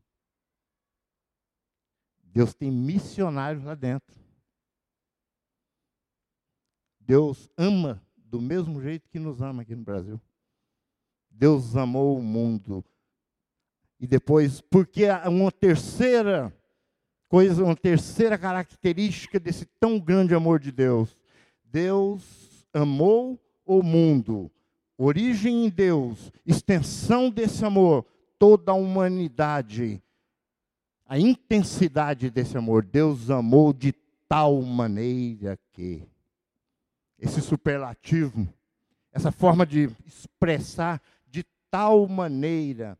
Deus 2.23 2.55
tem 2.55 2.71
missionários 2.71 3.63
lá 3.63 3.75
dentro. 3.75 4.19
Deus 6.99 7.51
ama 7.57 8.03
do 8.17 8.41
mesmo 8.41 8.81
jeito 8.81 9.09
que 9.09 9.19
nos 9.19 9.41
ama 9.43 9.63
aqui 9.63 9.77
no 9.77 9.85
Brasil. 9.85 10.21
Deus 11.31 11.77
amou 11.77 12.19
o 12.19 12.23
mundo. 12.23 12.85
E 14.01 14.07
depois, 14.07 14.61
porque 14.61 15.05
uma 15.27 15.51
terceira 15.51 16.53
coisa, 17.29 17.65
uma 17.65 17.75
terceira 17.75 18.39
característica 18.39 19.41
desse 19.41 19.65
tão 19.81 19.99
grande 19.99 20.35
amor 20.35 20.61
de 20.61 20.71
Deus. 20.71 21.17
Deus 21.65 22.67
amou 22.73 23.41
o 23.67 23.83
mundo. 23.83 24.51
Origem 24.97 25.67
em 25.67 25.69
Deus, 25.69 26.31
extensão 26.47 27.29
desse 27.29 27.65
amor, 27.65 28.07
toda 28.39 28.71
a 28.71 28.77
humanidade. 28.77 30.01
A 31.07 31.19
intensidade 31.19 32.31
desse 32.31 32.57
amor. 32.57 32.85
Deus 32.85 33.31
amou 33.31 33.73
de 33.73 33.93
tal 34.29 34.63
maneira 34.63 35.59
que 35.73 36.03
esse 37.19 37.41
superlativo, 37.41 38.47
essa 39.13 39.33
forma 39.33 39.67
de 39.67 39.91
expressar 40.07 41.03
de 41.27 41.45
tal 41.71 42.07
maneira. 42.07 42.99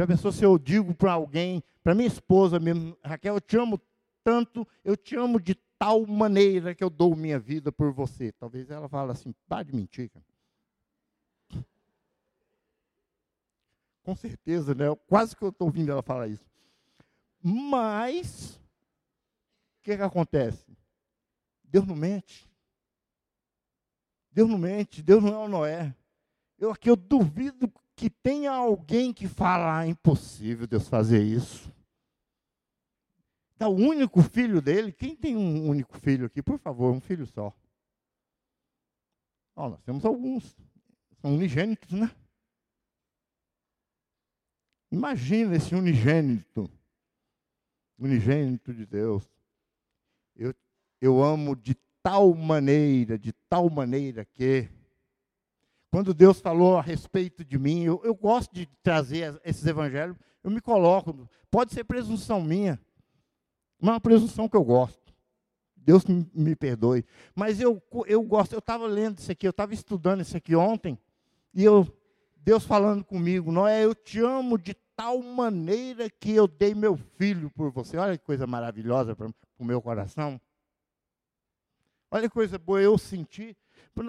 Já 0.00 0.06
pensou 0.06 0.32
se 0.32 0.42
eu 0.42 0.58
digo 0.58 0.94
para 0.94 1.12
alguém, 1.12 1.62
para 1.84 1.94
minha 1.94 2.06
esposa 2.06 2.58
mesmo, 2.58 2.96
Raquel, 3.04 3.34
eu 3.34 3.40
te 3.42 3.58
amo 3.58 3.78
tanto, 4.24 4.66
eu 4.82 4.96
te 4.96 5.14
amo 5.14 5.38
de 5.38 5.54
tal 5.78 6.06
maneira 6.06 6.74
que 6.74 6.82
eu 6.82 6.88
dou 6.88 7.14
minha 7.14 7.38
vida 7.38 7.70
por 7.70 7.92
você. 7.92 8.32
Talvez 8.32 8.70
ela 8.70 8.88
fale 8.88 9.12
assim, 9.12 9.34
para 9.46 9.64
de 9.64 9.74
mentir. 9.74 10.08
Cara. 10.08 10.24
Com 14.02 14.16
certeza, 14.16 14.74
né? 14.74 14.86
Quase 15.06 15.36
que 15.36 15.44
eu 15.44 15.50
estou 15.50 15.66
ouvindo 15.66 15.92
ela 15.92 16.02
falar 16.02 16.28
isso. 16.28 16.50
Mas, 17.42 18.56
o 18.56 19.82
que, 19.82 19.98
que 19.98 20.02
acontece? 20.02 20.64
Deus 21.62 21.86
não 21.86 21.94
mente. 21.94 22.50
Deus 24.32 24.48
não 24.48 24.56
mente, 24.56 25.02
Deus 25.02 25.22
não 25.22 25.34
é 25.34 25.44
o 25.44 25.48
Noé. 25.48 25.94
Eu 26.58 26.70
aqui 26.70 26.88
eu 26.88 26.96
duvido 26.96 27.70
que 28.00 28.08
tenha 28.08 28.50
alguém 28.50 29.12
que 29.12 29.28
fala, 29.28 29.80
ah, 29.80 29.86
impossível 29.86 30.66
Deus 30.66 30.88
fazer 30.88 31.22
isso. 31.22 31.70
Dá 33.58 33.68
o 33.68 33.76
único 33.76 34.22
filho 34.22 34.62
dele. 34.62 34.90
Quem 34.90 35.14
tem 35.14 35.36
um 35.36 35.68
único 35.68 35.98
filho 35.98 36.24
aqui, 36.24 36.42
por 36.42 36.58
favor, 36.58 36.94
um 36.94 37.00
filho 37.00 37.26
só? 37.26 37.54
Oh, 39.54 39.68
nós 39.68 39.82
temos 39.82 40.02
alguns. 40.06 40.56
São 41.20 41.34
unigênitos, 41.34 41.92
né? 41.92 42.10
Imagina 44.90 45.56
esse 45.56 45.74
unigênito. 45.74 46.70
Unigênito 47.98 48.72
de 48.72 48.86
Deus. 48.86 49.30
Eu, 50.34 50.54
eu 51.02 51.22
amo 51.22 51.54
de 51.54 51.74
tal 52.02 52.34
maneira, 52.34 53.18
de 53.18 53.34
tal 53.46 53.68
maneira 53.68 54.24
que. 54.24 54.70
Quando 55.90 56.14
Deus 56.14 56.40
falou 56.40 56.78
a 56.78 56.82
respeito 56.82 57.44
de 57.44 57.58
mim, 57.58 57.82
eu, 57.82 58.00
eu 58.04 58.14
gosto 58.14 58.54
de 58.54 58.66
trazer 58.82 59.40
esses 59.44 59.66
evangelhos, 59.66 60.16
eu 60.42 60.50
me 60.50 60.60
coloco. 60.60 61.28
Pode 61.50 61.74
ser 61.74 61.84
presunção 61.84 62.40
minha, 62.40 62.80
mas 63.80 63.88
é 63.88 63.92
uma 63.94 64.00
presunção 64.00 64.48
que 64.48 64.56
eu 64.56 64.64
gosto. 64.64 65.00
Deus 65.74 66.04
me, 66.04 66.30
me 66.32 66.54
perdoe. 66.54 67.04
Mas 67.34 67.60
eu, 67.60 67.82
eu 68.06 68.22
gosto, 68.22 68.52
eu 68.52 68.60
estava 68.60 68.86
lendo 68.86 69.18
isso 69.18 69.32
aqui, 69.32 69.46
eu 69.46 69.50
estava 69.50 69.74
estudando 69.74 70.20
isso 70.20 70.36
aqui 70.36 70.54
ontem, 70.54 70.98
e 71.52 71.64
eu, 71.64 71.86
Deus 72.36 72.64
falando 72.64 73.04
comigo, 73.04 73.50
Noé, 73.50 73.84
eu 73.84 73.94
te 73.94 74.20
amo 74.20 74.56
de 74.56 74.74
tal 74.94 75.20
maneira 75.22 76.08
que 76.08 76.30
eu 76.30 76.46
dei 76.46 76.74
meu 76.74 76.96
filho 76.96 77.50
por 77.50 77.72
você. 77.72 77.96
Olha 77.96 78.16
que 78.16 78.24
coisa 78.24 78.46
maravilhosa 78.46 79.16
para 79.16 79.28
o 79.58 79.64
meu 79.64 79.80
coração. 79.80 80.40
Olha 82.10 82.28
que 82.28 82.34
coisa 82.34 82.58
boa 82.58 82.80
eu 82.80 82.98
senti. 82.98 83.56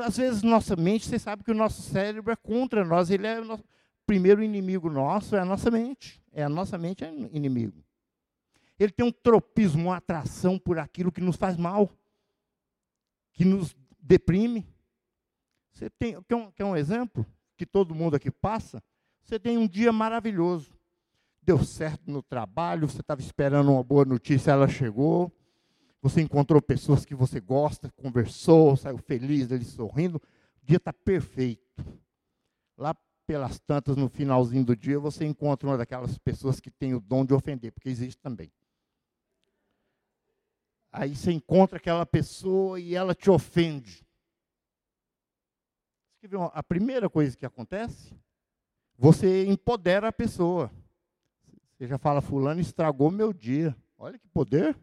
Às 0.06 0.18
vezes, 0.18 0.44
nossa 0.44 0.76
mente, 0.76 1.08
você 1.08 1.20
sabe 1.20 1.44
que 1.44 1.52
o 1.52 1.56
nosso 1.56 1.82
cérebro 1.82 2.32
é 2.32 2.36
contra 2.36 2.86
nós. 2.86 3.10
Ele 3.10 3.28
é 3.28 3.40
o 3.40 3.46
nosso, 3.46 3.64
primeiro 4.06 4.44
inimigo 4.44 4.90
nosso, 4.90 5.36
é 5.36 5.40
a 5.40 5.46
nossa 5.46 5.72
mente. 5.72 6.22
É 6.32 6.44
a 6.44 6.50
nossa 6.50 6.78
mente 6.78 7.04
é 7.04 7.14
inimigo. 7.32 7.84
Ele 8.80 8.92
tem 8.92 9.06
um 9.06 9.12
tropismo, 9.12 9.90
uma 9.90 9.98
atração 9.98 10.58
por 10.58 10.80
aquilo 10.80 11.12
que 11.12 11.22
nos 11.22 11.36
faz 11.36 11.56
mal, 11.56 11.90
que 13.34 13.46
nos 13.46 13.76
deprime. 14.00 14.68
Você 15.72 15.90
tem, 15.90 16.22
quer 16.24 16.36
um, 16.36 16.52
quer 16.52 16.66
um 16.66 16.76
exemplo 16.76 17.26
que 17.56 17.66
todo 17.66 17.96
mundo 17.96 18.16
aqui 18.16 18.32
passa? 18.32 18.84
Você 19.24 19.40
tem 19.40 19.58
um 19.58 19.68
dia 19.68 19.92
maravilhoso. 19.92 20.74
Deu 21.44 21.64
certo 21.64 22.10
no 22.10 22.22
trabalho, 22.22 22.90
você 22.90 23.02
estava 23.02 23.22
esperando 23.22 23.72
uma 23.72 23.84
boa 23.84 24.06
notícia, 24.06 24.52
ela 24.52 24.68
chegou 24.68 25.32
você 26.02 26.20
encontrou 26.22 26.60
pessoas 26.62 27.06
que 27.06 27.14
você 27.14 27.40
gosta, 27.40 27.92
conversou, 27.92 28.76
saiu 28.76 28.98
feliz, 28.98 29.52
ele 29.52 29.64
sorrindo. 29.64 30.18
O 30.18 30.66
dia 30.66 30.78
está 30.78 30.92
perfeito. 30.92 31.62
Lá 32.76 32.96
pelas 33.28 33.60
tantas, 33.60 33.96
no 33.96 34.10
finalzinho 34.10 34.66
do 34.66 34.76
dia, 34.76 35.00
você 35.00 35.26
encontra 35.26 35.70
uma 35.70 35.78
daquelas 35.78 36.18
pessoas 36.18 36.60
que 36.60 36.72
tem 36.72 36.96
o 36.96 37.00
dom 37.00 37.24
de 37.24 37.34
ofender, 37.34 37.72
porque 37.72 37.88
existe 37.88 38.20
também. 38.20 38.52
Aí 40.92 41.16
você 41.16 41.32
encontra 41.32 41.78
aquela 41.78 42.06
pessoa 42.06 42.80
e 42.80 42.96
ela 42.96 43.14
te 43.14 43.30
ofende. 43.30 44.06
A 46.52 46.64
primeira 46.64 47.10
coisa 47.10 47.38
que 47.38 47.46
acontece, 47.46 48.14
você 48.98 49.46
empodera 49.46 50.08
a 50.08 50.12
pessoa. 50.12 50.72
Você 51.78 51.88
já 51.88 51.98
fala, 51.98 52.22
fulano 52.22 52.60
estragou 52.60 53.10
meu 53.10 53.32
dia. 53.32 53.76
Olha 53.98 54.20
que 54.20 54.28
poder 54.28 54.76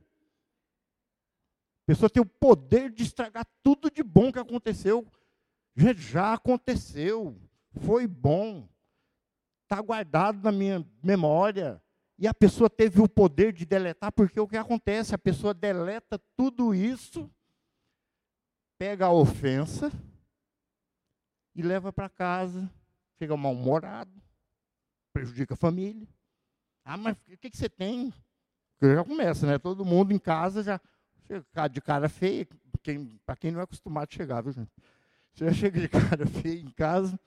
pessoa 1.88 2.10
tem 2.10 2.22
o 2.22 2.26
poder 2.26 2.90
de 2.90 3.02
estragar 3.02 3.46
tudo 3.62 3.90
de 3.90 4.02
bom 4.02 4.30
que 4.30 4.38
aconteceu. 4.38 5.10
Gente, 5.74 6.02
já 6.02 6.34
aconteceu, 6.34 7.40
foi 7.80 8.06
bom, 8.06 8.68
está 9.62 9.80
guardado 9.80 10.42
na 10.42 10.52
minha 10.52 10.86
memória. 11.02 11.82
E 12.18 12.28
a 12.28 12.34
pessoa 12.34 12.68
teve 12.68 13.00
o 13.00 13.08
poder 13.08 13.54
de 13.54 13.64
deletar, 13.64 14.12
porque 14.12 14.38
o 14.38 14.46
que 14.46 14.58
acontece? 14.58 15.14
A 15.14 15.18
pessoa 15.18 15.54
deleta 15.54 16.20
tudo 16.36 16.74
isso, 16.74 17.30
pega 18.76 19.06
a 19.06 19.12
ofensa 19.12 19.90
e 21.54 21.62
leva 21.62 21.90
para 21.90 22.10
casa, 22.10 22.70
chega 23.18 23.34
mal-humorado, 23.34 24.12
prejudica 25.10 25.54
a 25.54 25.56
família. 25.56 26.06
Ah, 26.84 26.98
mas 26.98 27.16
o 27.16 27.38
que, 27.38 27.48
que 27.48 27.56
você 27.56 27.68
tem? 27.68 28.12
Porque 28.78 28.94
já 28.94 29.04
começa, 29.04 29.46
né? 29.46 29.58
Todo 29.58 29.86
mundo 29.86 30.12
em 30.12 30.18
casa 30.18 30.62
já 30.62 30.78
Chega 31.28 31.68
de 31.68 31.80
cara 31.80 32.08
feia, 32.08 32.48
para 33.26 33.36
quem 33.36 33.50
não 33.50 33.60
é 33.60 33.64
acostumado 33.64 34.08
a 34.10 34.14
chegar, 34.14 34.40
viu, 34.40 34.52
gente? 34.52 34.72
Você 35.34 35.44
já 35.44 35.52
chega 35.52 35.80
de 35.80 35.88
cara 35.88 36.26
feia 36.26 36.60
em 36.60 36.70
casa, 36.70 37.20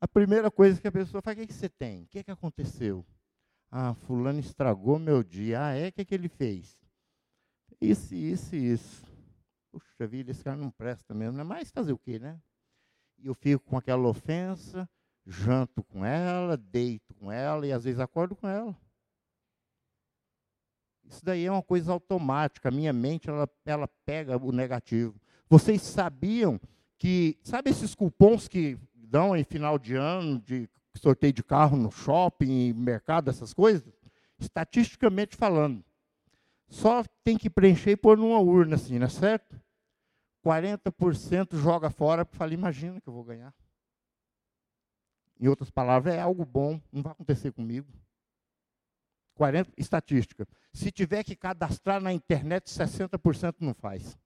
a 0.00 0.06
primeira 0.06 0.50
coisa 0.50 0.80
que 0.80 0.86
a 0.86 0.92
pessoa 0.92 1.20
faz, 1.20 1.36
o 1.36 1.40
que, 1.40 1.46
que 1.48 1.54
você 1.54 1.68
tem? 1.68 2.04
O 2.04 2.06
que, 2.06 2.22
que 2.22 2.30
aconteceu? 2.30 3.04
Ah, 3.70 3.94
fulano 3.94 4.38
estragou 4.38 4.98
meu 4.98 5.22
dia. 5.22 5.64
Ah, 5.64 5.72
é? 5.72 5.88
O 5.88 5.92
que, 5.92 6.04
que 6.04 6.14
ele 6.14 6.28
fez? 6.28 6.78
Isso, 7.80 8.14
isso 8.14 8.54
e 8.54 8.72
isso. 8.72 9.04
Puxa 9.72 10.06
vida, 10.06 10.30
esse 10.30 10.44
cara 10.44 10.56
não 10.56 10.70
presta 10.70 11.12
mesmo. 11.12 11.32
Não 11.32 11.40
é 11.40 11.44
mais 11.44 11.70
fazer 11.70 11.92
o 11.92 11.98
quê, 11.98 12.18
né? 12.18 12.40
E 13.18 13.26
eu 13.26 13.34
fico 13.34 13.64
com 13.64 13.76
aquela 13.76 14.06
ofensa, 14.06 14.88
janto 15.26 15.82
com 15.82 16.04
ela, 16.04 16.56
deito 16.56 17.14
com 17.14 17.32
ela 17.32 17.66
e 17.66 17.72
às 17.72 17.84
vezes 17.84 18.00
acordo 18.00 18.36
com 18.36 18.46
ela. 18.46 18.76
Isso 21.08 21.24
daí 21.24 21.44
é 21.44 21.50
uma 21.50 21.62
coisa 21.62 21.92
automática. 21.92 22.68
A 22.68 22.72
minha 22.72 22.92
mente 22.92 23.28
ela, 23.28 23.48
ela 23.64 23.88
pega 24.04 24.36
o 24.36 24.52
negativo. 24.52 25.14
Vocês 25.48 25.82
sabiam 25.82 26.60
que, 26.98 27.38
sabe 27.42 27.70
esses 27.70 27.94
cupons 27.94 28.48
que 28.48 28.78
dão 28.94 29.36
em 29.36 29.44
final 29.44 29.78
de 29.78 29.94
ano, 29.94 30.40
de 30.40 30.68
sorteio 30.94 31.32
de 31.32 31.44
carro 31.44 31.76
no 31.76 31.90
shopping, 31.90 32.72
mercado, 32.72 33.30
essas 33.30 33.54
coisas? 33.54 33.92
Estatisticamente 34.38 35.36
falando, 35.36 35.84
só 36.68 37.04
tem 37.22 37.38
que 37.38 37.48
preencher 37.48 37.92
e 37.92 37.96
pôr 37.96 38.18
numa 38.18 38.38
urna 38.40 38.74
assim, 38.74 38.98
não 38.98 39.06
é 39.06 39.10
certo? 39.10 39.60
40% 40.44 41.56
joga 41.56 41.90
fora 41.90 42.24
porque 42.24 42.36
fala, 42.36 42.54
imagina 42.54 43.00
que 43.00 43.08
eu 43.08 43.12
vou 43.12 43.24
ganhar. 43.24 43.54
Em 45.38 45.48
outras 45.48 45.70
palavras, 45.70 46.14
é 46.14 46.20
algo 46.20 46.44
bom, 46.44 46.80
não 46.92 47.02
vai 47.02 47.12
acontecer 47.12 47.52
comigo. 47.52 47.86
40, 49.36 49.70
estatística. 49.76 50.48
Se 50.72 50.90
tiver 50.90 51.22
que 51.22 51.36
cadastrar 51.36 52.00
na 52.00 52.12
internet, 52.12 52.68
60% 52.68 53.56
não 53.60 53.74
faz. 53.74 54.18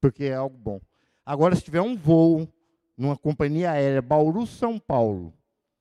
Porque 0.00 0.24
é 0.24 0.34
algo 0.34 0.56
bom. 0.56 0.80
Agora, 1.24 1.56
se 1.56 1.62
tiver 1.62 1.80
um 1.80 1.96
voo 1.96 2.48
numa 2.96 3.16
companhia 3.16 3.72
aérea 3.72 4.00
Bauru, 4.00 4.46
São 4.46 4.78
Paulo, 4.78 5.34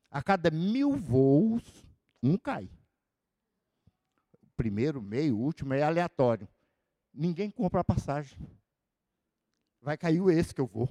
a 0.09 0.21
cada 0.21 0.49
mil 0.49 0.97
voos, 0.97 1.85
um 2.21 2.37
cai. 2.37 2.69
Primeiro, 4.57 5.01
meio, 5.01 5.37
último 5.37 5.73
é 5.73 5.83
aleatório. 5.83 6.47
Ninguém 7.13 7.51
compra 7.51 7.81
a 7.81 7.83
passagem. 7.83 8.37
Vai 9.79 9.97
cair 9.97 10.19
o 10.19 10.31
esse 10.31 10.55
que 10.55 10.61
eu 10.61 10.65
vou. 10.65 10.89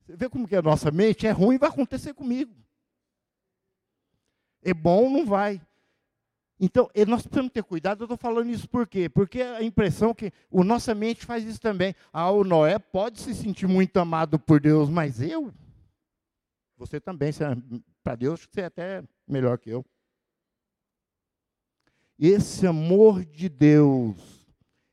Você 0.00 0.16
vê 0.16 0.28
como 0.28 0.48
que 0.48 0.56
a 0.56 0.62
nossa 0.62 0.90
mente 0.90 1.26
é 1.26 1.30
ruim, 1.30 1.56
vai 1.56 1.68
acontecer 1.68 2.14
comigo. 2.14 2.52
É 4.62 4.74
bom, 4.74 5.10
não 5.10 5.24
vai. 5.24 5.60
Então, 6.62 6.90
nós 7.08 7.22
precisamos 7.22 7.52
ter 7.52 7.62
cuidado, 7.62 8.02
eu 8.02 8.04
estou 8.04 8.18
falando 8.18 8.50
isso 8.50 8.68
por 8.68 8.86
quê? 8.86 9.08
Porque 9.08 9.40
a 9.40 9.62
impressão 9.62 10.12
que 10.12 10.30
a 10.52 10.64
nossa 10.64 10.94
mente 10.94 11.24
faz 11.24 11.42
isso 11.44 11.58
também. 11.58 11.94
Ah, 12.12 12.30
o 12.30 12.44
Noé 12.44 12.78
pode 12.78 13.18
se 13.18 13.34
sentir 13.34 13.66
muito 13.66 13.96
amado 13.96 14.38
por 14.38 14.60
Deus, 14.60 14.90
mas 14.90 15.22
eu? 15.22 15.50
Você 16.76 17.00
também, 17.00 17.30
para 18.02 18.14
Deus, 18.14 18.46
você 18.46 18.60
é 18.60 18.66
até 18.66 19.02
melhor 19.26 19.56
que 19.58 19.70
eu. 19.70 19.84
Esse 22.18 22.66
amor 22.66 23.24
de 23.24 23.48
Deus, 23.48 24.46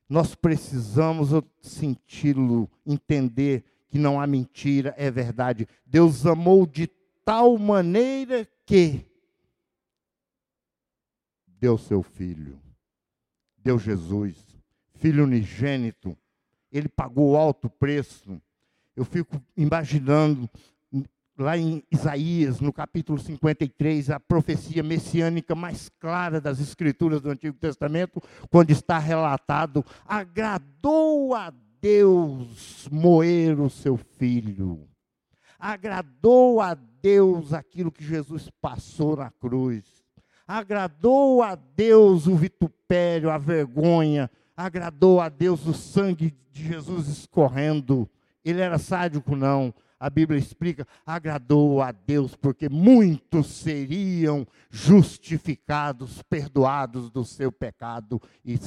nós 0.07 0.33
precisamos 0.33 1.31
senti-lo, 1.61 2.71
entender 2.85 3.65
que 3.89 3.99
não 3.99 4.21
há 4.21 4.25
mentira, 4.25 4.95
é 4.97 5.11
verdade. 5.11 5.67
Deus 5.85 6.25
amou 6.25 6.65
de 6.65 6.87
tal 7.25 7.57
maneira 7.57 8.47
que 8.65 9.05
deu 11.59 11.77
seu 11.77 12.01
filho, 12.03 12.59
deu 13.57 13.77
Jesus, 13.77 14.35
filho 14.95 15.23
unigênito, 15.23 16.17
ele 16.71 16.87
pagou 16.87 17.37
alto 17.37 17.69
preço. 17.69 18.41
Eu 18.95 19.05
fico 19.05 19.41
imaginando 19.55 20.49
lá 21.37 21.57
em 21.57 21.83
Isaías, 21.91 22.59
no 22.59 22.73
capítulo 22.73 23.19
53, 23.19 24.09
a 24.09 24.19
profecia 24.19 24.81
messiânica 24.81 25.53
mais 25.53 25.89
clara 25.99 26.41
das 26.41 26.59
escrituras 26.59 27.21
do 27.21 27.29
Antigo 27.29 27.57
Testamento, 27.57 28.21
quando 28.49 28.71
está 28.71 28.97
relatado: 28.97 29.85
agradou 30.05 31.35
a 31.35 31.53
Deus 31.79 32.87
moer 32.91 33.59
o 33.59 33.69
seu 33.69 33.97
filho. 33.97 34.87
Agradou 35.59 36.61
a 36.61 36.75
Deus 36.75 37.53
aquilo 37.53 37.91
que 37.91 38.03
Jesus 38.03 38.49
passou 38.61 39.15
na 39.15 39.31
cruz. 39.31 39.96
Agradou 40.47 41.43
a 41.43 41.55
Deus 41.55 42.25
o 42.27 42.35
vitupério, 42.35 43.29
a 43.29 43.37
vergonha. 43.37 44.31
Agradou 44.55 45.19
a 45.19 45.29
Deus 45.29 45.65
o 45.67 45.73
sangue 45.73 46.35
de 46.51 46.63
Jesus 46.67 47.07
escorrendo. 47.07 48.09
Ele 48.45 48.61
era 48.61 48.77
sádico, 48.77 49.35
não 49.35 49.73
a 49.99 50.09
Bíblia 50.09 50.39
explica, 50.39 50.87
agradou 51.05 51.81
a 51.81 51.91
Deus, 51.91 52.35
porque 52.35 52.69
muitos 52.69 53.47
seriam 53.47 54.45
justificados, 54.69 56.21
perdoados 56.23 57.09
do 57.09 57.25
seu 57.25 57.51
pecado 57.51 58.21
e 58.45 58.59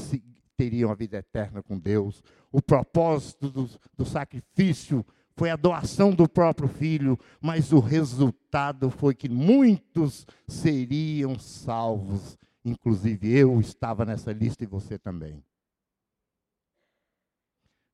teriam 0.57 0.91
a 0.91 0.95
vida 0.95 1.19
eterna 1.19 1.63
com 1.63 1.79
Deus. 1.79 2.23
O 2.51 2.61
propósito 2.61 3.49
do, 3.49 3.71
do 3.97 4.05
sacrifício 4.05 5.07
foi 5.41 5.49
a 5.49 5.57
doação 5.57 6.11
do 6.11 6.29
próprio 6.29 6.69
filho, 6.69 7.19
mas 7.41 7.73
o 7.73 7.81
resultado 7.81 8.91
foi 8.91 9.15
que 9.15 9.27
muitos 9.27 10.27
seriam 10.47 11.39
salvos. 11.39 12.37
Inclusive 12.63 13.33
eu 13.33 13.59
estava 13.59 14.05
nessa 14.05 14.33
lista 14.33 14.65
e 14.65 14.67
você 14.67 14.99
também. 14.99 15.43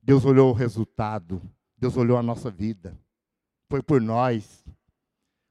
Deus 0.02 0.24
olhou 0.24 0.50
o 0.50 0.52
resultado, 0.52 1.40
Deus 1.78 1.96
olhou 1.96 2.18
a 2.18 2.22
nossa 2.22 2.50
vida 2.50 2.98
foi 3.68 3.82
por 3.82 4.00
nós. 4.00 4.64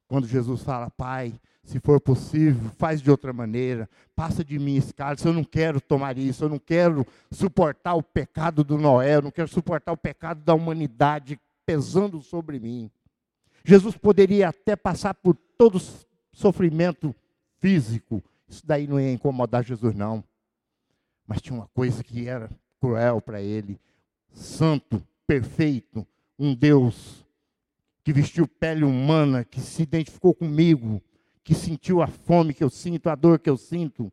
Quando 0.07 0.27
Jesus 0.27 0.63
fala, 0.63 0.89
Pai, 0.89 1.33
se 1.63 1.79
for 1.79 1.99
possível, 1.99 2.69
faz 2.77 3.01
de 3.01 3.09
outra 3.09 3.33
maneira, 3.33 3.89
passa 4.15 4.43
de 4.43 4.59
mim 4.59 4.75
esse 4.75 4.93
cálice, 4.93 5.25
eu 5.25 5.33
não 5.33 5.43
quero 5.43 5.81
tomar 5.81 6.17
isso, 6.17 6.43
eu 6.43 6.49
não 6.49 6.59
quero 6.59 7.05
suportar 7.31 7.95
o 7.95 8.03
pecado 8.03 8.63
do 8.63 8.77
Noé, 8.77 9.15
eu 9.15 9.21
não 9.21 9.31
quero 9.31 9.47
suportar 9.47 9.91
o 9.91 9.97
pecado 9.97 10.43
da 10.43 10.53
humanidade 10.53 11.39
pesando 11.65 12.21
sobre 12.21 12.59
mim. 12.59 12.89
Jesus 13.63 13.97
poderia 13.97 14.49
até 14.49 14.75
passar 14.75 15.13
por 15.13 15.35
todo 15.57 15.81
sofrimento 16.31 17.15
físico, 17.57 18.23
isso 18.47 18.65
daí 18.65 18.87
não 18.87 18.99
ia 18.99 19.11
incomodar 19.11 19.63
Jesus, 19.63 19.95
não. 19.95 20.23
Mas 21.25 21.41
tinha 21.41 21.57
uma 21.57 21.67
coisa 21.69 22.03
que 22.03 22.27
era 22.27 22.49
cruel 22.79 23.19
para 23.21 23.41
ele: 23.41 23.79
santo, 24.31 25.01
perfeito, 25.25 26.05
um 26.37 26.53
Deus 26.53 27.25
que 28.03 28.13
vestiu 28.13 28.47
pele 28.47 28.83
humana, 28.83 29.43
que 29.43 29.59
se 29.59 29.81
identificou 29.81 30.35
comigo, 30.35 31.01
que 31.43 31.55
sentiu 31.55 32.03
a 32.03 32.07
fome 32.07 32.53
que 32.53 32.63
eu 32.63 32.69
sinto, 32.69 33.09
a 33.09 33.15
dor 33.15 33.39
que 33.39 33.49
eu 33.49 33.57
sinto. 33.57 34.11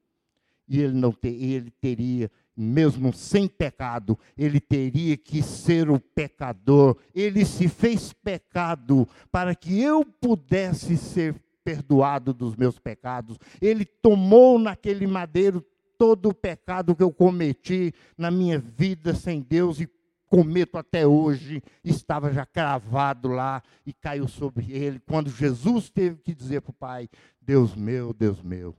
E 0.66 0.80
ele 0.80 0.94
não 0.94 1.12
ter, 1.12 1.34
ele 1.34 1.70
teria, 1.70 2.30
mesmo 2.56 3.12
sem 3.12 3.48
pecado, 3.48 4.18
ele 4.36 4.60
teria 4.60 5.16
que 5.16 5.42
ser 5.42 5.90
o 5.90 5.98
pecador. 5.98 6.96
Ele 7.14 7.44
se 7.44 7.68
fez 7.68 8.12
pecado 8.12 9.08
para 9.30 9.54
que 9.54 9.80
eu 9.80 10.04
pudesse 10.04 10.96
ser 10.96 11.34
perdoado 11.64 12.34
dos 12.34 12.56
meus 12.56 12.78
pecados. 12.78 13.38
Ele 13.60 13.84
tomou 13.84 14.58
naquele 14.58 15.06
madeiro 15.06 15.64
todo 15.96 16.30
o 16.30 16.34
pecado 16.34 16.96
que 16.96 17.02
eu 17.02 17.12
cometi 17.12 17.94
na 18.18 18.30
minha 18.30 18.58
vida 18.58 19.14
sem 19.14 19.40
Deus 19.40 19.80
e 19.80 19.88
cometo 20.32 20.78
até 20.78 21.06
hoje, 21.06 21.62
estava 21.84 22.32
já 22.32 22.46
cravado 22.46 23.28
lá 23.28 23.62
e 23.84 23.92
caiu 23.92 24.26
sobre 24.26 24.72
ele. 24.72 24.98
Quando 24.98 25.28
Jesus 25.28 25.90
teve 25.90 26.16
que 26.22 26.34
dizer 26.34 26.62
para 26.62 26.70
o 26.70 26.74
Pai: 26.74 27.08
Deus 27.38 27.76
meu, 27.76 28.14
Deus 28.14 28.42
meu, 28.42 28.74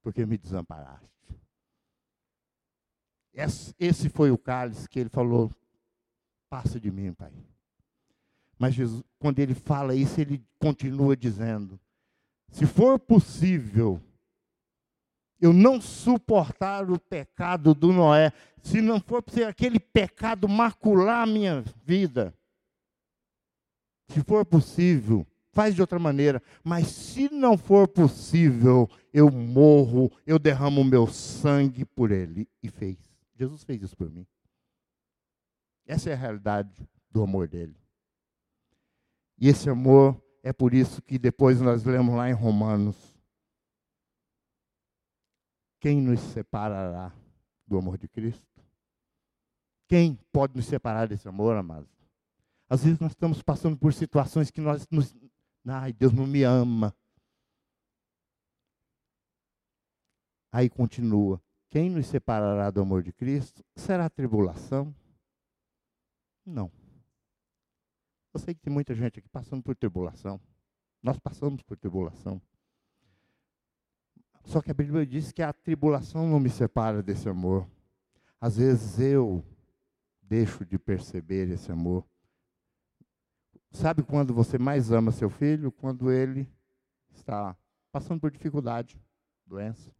porque 0.00 0.24
me 0.24 0.38
desamparaste. 0.38 1.15
Esse 3.78 4.08
foi 4.08 4.30
o 4.30 4.38
cálice 4.38 4.88
que 4.88 4.98
ele 4.98 5.10
falou: 5.10 5.50
passa 6.48 6.80
de 6.80 6.90
mim, 6.90 7.12
Pai. 7.12 7.30
Mas 8.58 8.74
Jesus, 8.74 9.02
quando 9.18 9.38
ele 9.38 9.54
fala 9.54 9.94
isso, 9.94 10.18
ele 10.18 10.42
continua 10.58 11.14
dizendo: 11.14 11.78
se 12.48 12.64
for 12.64 12.98
possível, 12.98 14.00
eu 15.38 15.52
não 15.52 15.80
suportar 15.80 16.90
o 16.90 16.98
pecado 16.98 17.74
do 17.74 17.92
Noé, 17.92 18.32
se 18.62 18.80
não 18.80 18.98
for 18.98 19.22
ser 19.28 19.44
aquele 19.44 19.78
pecado 19.78 20.48
macular 20.48 21.22
a 21.22 21.26
minha 21.26 21.62
vida, 21.84 22.34
se 24.08 24.22
for 24.22 24.46
possível, 24.46 25.26
faz 25.52 25.74
de 25.74 25.82
outra 25.82 25.98
maneira, 25.98 26.42
mas 26.64 26.88
se 26.88 27.28
não 27.30 27.58
for 27.58 27.86
possível, 27.86 28.88
eu 29.12 29.30
morro, 29.30 30.10
eu 30.26 30.38
derramo 30.38 30.80
o 30.80 30.84
meu 30.84 31.06
sangue 31.06 31.84
por 31.84 32.10
ele. 32.10 32.48
E 32.62 32.70
fez. 32.70 33.15
Jesus 33.36 33.62
fez 33.64 33.82
isso 33.82 33.96
por 33.96 34.10
mim. 34.10 34.26
Essa 35.86 36.10
é 36.10 36.12
a 36.14 36.16
realidade 36.16 36.88
do 37.10 37.22
amor 37.22 37.46
dele. 37.46 37.76
E 39.38 39.48
esse 39.48 39.68
amor 39.68 40.20
é 40.42 40.52
por 40.52 40.74
isso 40.74 41.02
que 41.02 41.18
depois 41.18 41.60
nós 41.60 41.84
lemos 41.84 42.14
lá 42.14 42.28
em 42.28 42.32
Romanos 42.32 43.16
quem 45.86 46.00
nos 46.00 46.18
separará 46.18 47.12
do 47.66 47.78
amor 47.78 47.96
de 47.96 48.08
Cristo? 48.08 48.44
Quem 49.86 50.16
pode 50.32 50.56
nos 50.56 50.66
separar 50.66 51.06
desse 51.06 51.28
amor, 51.28 51.56
amados? 51.56 51.88
Às 52.68 52.82
vezes 52.82 52.98
nós 52.98 53.12
estamos 53.12 53.40
passando 53.40 53.76
por 53.76 53.92
situações 53.92 54.50
que 54.50 54.60
nós 54.60 54.84
nos. 54.90 55.14
Ai, 55.64 55.92
Deus 55.92 56.12
não 56.12 56.26
me 56.26 56.42
ama. 56.42 56.92
Aí 60.50 60.68
continua. 60.68 61.40
Quem 61.68 61.90
nos 61.90 62.06
separará 62.06 62.70
do 62.70 62.80
amor 62.80 63.02
de 63.02 63.12
Cristo? 63.12 63.64
Será 63.74 64.08
tribulação? 64.08 64.94
Não. 66.44 66.70
Eu 68.32 68.40
sei 68.40 68.54
que 68.54 68.60
tem 68.60 68.72
muita 68.72 68.94
gente 68.94 69.18
aqui 69.18 69.28
passando 69.28 69.62
por 69.62 69.74
tribulação. 69.74 70.40
Nós 71.02 71.18
passamos 71.18 71.62
por 71.62 71.76
tribulação. 71.76 72.40
Só 74.44 74.62
que 74.62 74.70
a 74.70 74.74
Bíblia 74.74 75.04
diz 75.04 75.32
que 75.32 75.42
a 75.42 75.52
tribulação 75.52 76.28
não 76.28 76.38
me 76.38 76.48
separa 76.48 77.02
desse 77.02 77.28
amor. 77.28 77.68
Às 78.40 78.56
vezes 78.58 79.00
eu 79.00 79.44
deixo 80.22 80.64
de 80.64 80.78
perceber 80.78 81.48
esse 81.50 81.70
amor. 81.72 82.04
Sabe 83.72 84.02
quando 84.02 84.32
você 84.32 84.56
mais 84.56 84.92
ama 84.92 85.10
seu 85.10 85.28
filho? 85.28 85.72
Quando 85.72 86.12
ele 86.12 86.48
está 87.10 87.56
passando 87.90 88.20
por 88.20 88.30
dificuldade, 88.30 89.00
doença, 89.44 89.92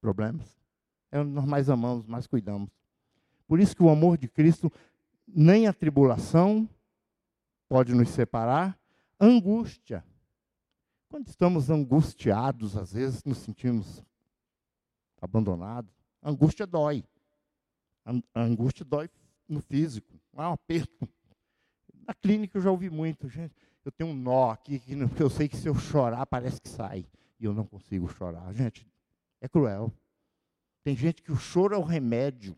problemas. 0.00 0.63
É 1.14 1.20
onde 1.20 1.30
nós 1.30 1.44
mais 1.44 1.70
amamos, 1.70 2.06
mais 2.06 2.26
cuidamos. 2.26 2.68
Por 3.46 3.60
isso 3.60 3.76
que 3.76 3.82
o 3.82 3.88
amor 3.88 4.18
de 4.18 4.26
Cristo, 4.26 4.72
nem 5.26 5.66
a 5.66 5.72
tribulação 5.72 6.68
pode 7.68 7.94
nos 7.94 8.08
separar, 8.10 8.78
angústia 9.20 10.04
quando 11.14 11.28
estamos 11.28 11.70
angustiados, 11.70 12.76
às 12.76 12.92
vezes 12.92 13.22
nos 13.22 13.38
sentimos 13.38 14.04
abandonados, 15.22 15.94
angústia 16.20 16.66
dói. 16.66 17.04
A 18.04 18.42
angústia 18.42 18.84
dói 18.84 19.08
no 19.48 19.60
físico, 19.60 20.12
é 20.32 20.40
um 20.40 20.52
aperto. 20.54 21.08
Na 22.04 22.14
clínica 22.14 22.58
eu 22.58 22.62
já 22.62 22.68
ouvi 22.68 22.90
muito, 22.90 23.28
gente. 23.28 23.54
Eu 23.84 23.92
tenho 23.92 24.10
um 24.10 24.12
nó 24.12 24.50
aqui 24.50 24.80
que 24.80 25.22
eu 25.22 25.30
sei 25.30 25.48
que 25.48 25.56
se 25.56 25.68
eu 25.68 25.76
chorar 25.76 26.26
parece 26.26 26.60
que 26.60 26.68
sai. 26.68 27.06
E 27.38 27.44
eu 27.44 27.54
não 27.54 27.64
consigo 27.64 28.08
chorar. 28.08 28.52
Gente, 28.52 28.84
é 29.40 29.46
cruel. 29.46 29.92
Tem 30.84 30.94
gente 30.94 31.22
que 31.22 31.32
o 31.32 31.36
choro 31.36 31.74
é 31.74 31.78
o 31.78 31.82
remédio. 31.82 32.54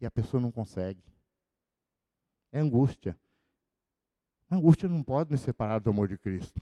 E 0.00 0.06
a 0.06 0.10
pessoa 0.10 0.40
não 0.40 0.50
consegue. 0.50 1.04
É 2.50 2.58
angústia. 2.58 3.16
A 4.48 4.56
angústia 4.56 4.88
não 4.88 5.02
pode 5.02 5.30
me 5.30 5.38
separar 5.38 5.78
do 5.78 5.90
amor 5.90 6.08
de 6.08 6.16
Cristo. 6.16 6.60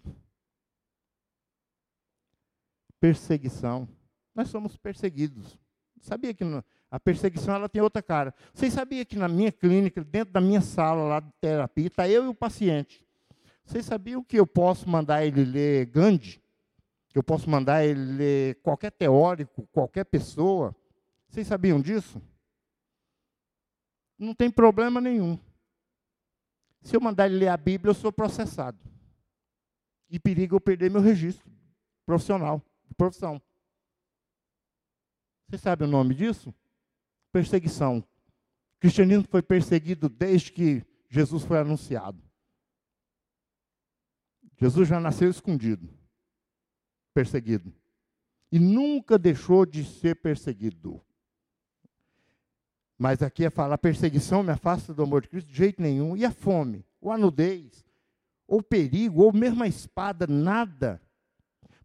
Perseguição. 2.98 3.88
Nós 4.34 4.48
somos 4.48 4.76
perseguidos. 4.76 5.56
Sabia 6.00 6.34
que 6.34 6.44
a 6.90 6.98
perseguição 6.98 7.54
ela 7.54 7.68
tem 7.68 7.80
outra 7.80 8.02
cara. 8.02 8.34
Vocês 8.52 8.72
sabiam 8.72 9.04
que 9.04 9.16
na 9.16 9.28
minha 9.28 9.52
clínica, 9.52 10.02
dentro 10.02 10.34
da 10.34 10.40
minha 10.40 10.60
sala 10.60 11.04
lá 11.04 11.20
de 11.20 11.32
terapia, 11.40 11.86
está 11.86 12.08
eu 12.08 12.24
e 12.24 12.28
o 12.28 12.34
paciente. 12.34 13.06
Vocês 13.64 13.84
sabiam 13.84 14.24
que 14.24 14.38
eu 14.38 14.46
posso 14.46 14.88
mandar 14.88 15.24
ele 15.24 15.44
ler 15.44 15.86
Gandhi? 15.86 16.42
Eu 17.18 17.22
posso 17.24 17.50
mandar 17.50 17.84
ele 17.84 18.12
ler 18.12 18.54
qualquer 18.62 18.92
teórico, 18.92 19.66
qualquer 19.72 20.04
pessoa? 20.04 20.72
Vocês 21.28 21.48
sabiam 21.48 21.80
disso? 21.80 22.22
Não 24.16 24.32
tem 24.32 24.48
problema 24.48 25.00
nenhum. 25.00 25.36
Se 26.80 26.94
eu 26.94 27.00
mandar 27.00 27.26
ele 27.26 27.38
ler 27.40 27.48
a 27.48 27.56
Bíblia, 27.56 27.90
eu 27.90 27.94
sou 27.94 28.12
processado. 28.12 28.78
E 30.08 30.20
perigo 30.20 30.54
eu 30.54 30.60
perder 30.60 30.92
meu 30.92 31.00
registro 31.00 31.50
profissional, 32.06 32.62
de 32.86 32.94
profissão. 32.94 33.42
Você 35.48 35.58
sabe 35.58 35.82
o 35.82 35.88
nome 35.88 36.14
disso? 36.14 36.54
Perseguição. 37.32 37.98
O 37.98 38.78
cristianismo 38.78 39.26
foi 39.28 39.42
perseguido 39.42 40.08
desde 40.08 40.52
que 40.52 40.86
Jesus 41.10 41.42
foi 41.42 41.58
anunciado. 41.58 42.22
Jesus 44.56 44.88
já 44.88 45.00
nasceu 45.00 45.28
escondido, 45.28 45.97
perseguido. 47.18 47.74
E 48.52 48.60
nunca 48.60 49.18
deixou 49.18 49.66
de 49.66 49.84
ser 49.84 50.14
perseguido. 50.14 51.00
Mas 52.96 53.22
aqui 53.22 53.44
é 53.44 53.50
falar, 53.50 53.76
perseguição 53.76 54.44
me 54.44 54.52
afasta 54.52 54.94
do 54.94 55.02
amor 55.02 55.22
de 55.22 55.28
Cristo 55.28 55.48
de 55.48 55.56
jeito 55.56 55.82
nenhum. 55.82 56.16
E 56.16 56.24
a 56.24 56.30
fome, 56.30 56.86
ou 57.00 57.10
a 57.10 57.18
nudez, 57.18 57.84
ou 58.46 58.62
perigo, 58.62 59.24
ou 59.24 59.32
mesmo 59.32 59.64
a 59.64 59.66
espada, 59.66 60.28
nada. 60.28 61.02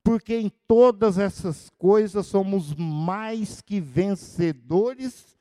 Porque 0.03 0.35
em 0.35 0.51
todas 0.67 1.17
essas 1.17 1.71
coisas 1.79 2.27
somos 2.27 2.75
mais 2.75 3.59
que 3.59 3.79
vencedores 3.79 5.35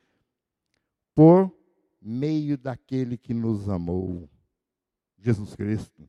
por 1.15 1.55
meio 2.01 2.57
daquele 2.57 3.19
que 3.19 3.35
nos 3.35 3.69
amou, 3.69 4.27
Jesus 5.19 5.55
Cristo. 5.55 6.09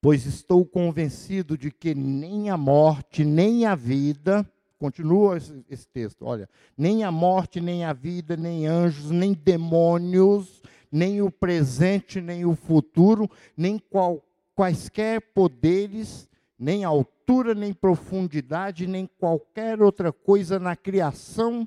Pois 0.00 0.26
estou 0.26 0.64
convencido 0.64 1.56
de 1.56 1.70
que 1.70 1.94
nem 1.94 2.50
a 2.50 2.56
morte, 2.56 3.24
nem 3.24 3.66
a 3.66 3.74
vida, 3.74 4.46
Continua 4.78 5.38
esse, 5.38 5.64
esse, 5.70 5.88
texto, 5.88 6.24
olha. 6.26 6.48
Nem 6.76 7.02
a 7.02 7.10
morte, 7.10 7.60
nem 7.60 7.84
a 7.84 7.92
vida, 7.92 8.36
nem 8.36 8.66
anjos, 8.66 9.10
nem 9.10 9.32
demônios, 9.32 10.62
nem 10.92 11.22
o 11.22 11.30
presente, 11.30 12.20
nem 12.20 12.44
o 12.44 12.54
futuro, 12.54 13.28
nem 13.56 13.78
qual, 13.78 14.22
quaisquer 14.54 15.20
poderes, 15.32 16.28
nem 16.58 16.84
altura, 16.84 17.54
nem 17.54 17.72
profundidade, 17.72 18.86
nem 18.86 19.06
qualquer 19.18 19.80
outra 19.80 20.12
coisa 20.12 20.58
na 20.58 20.76
criação 20.76 21.66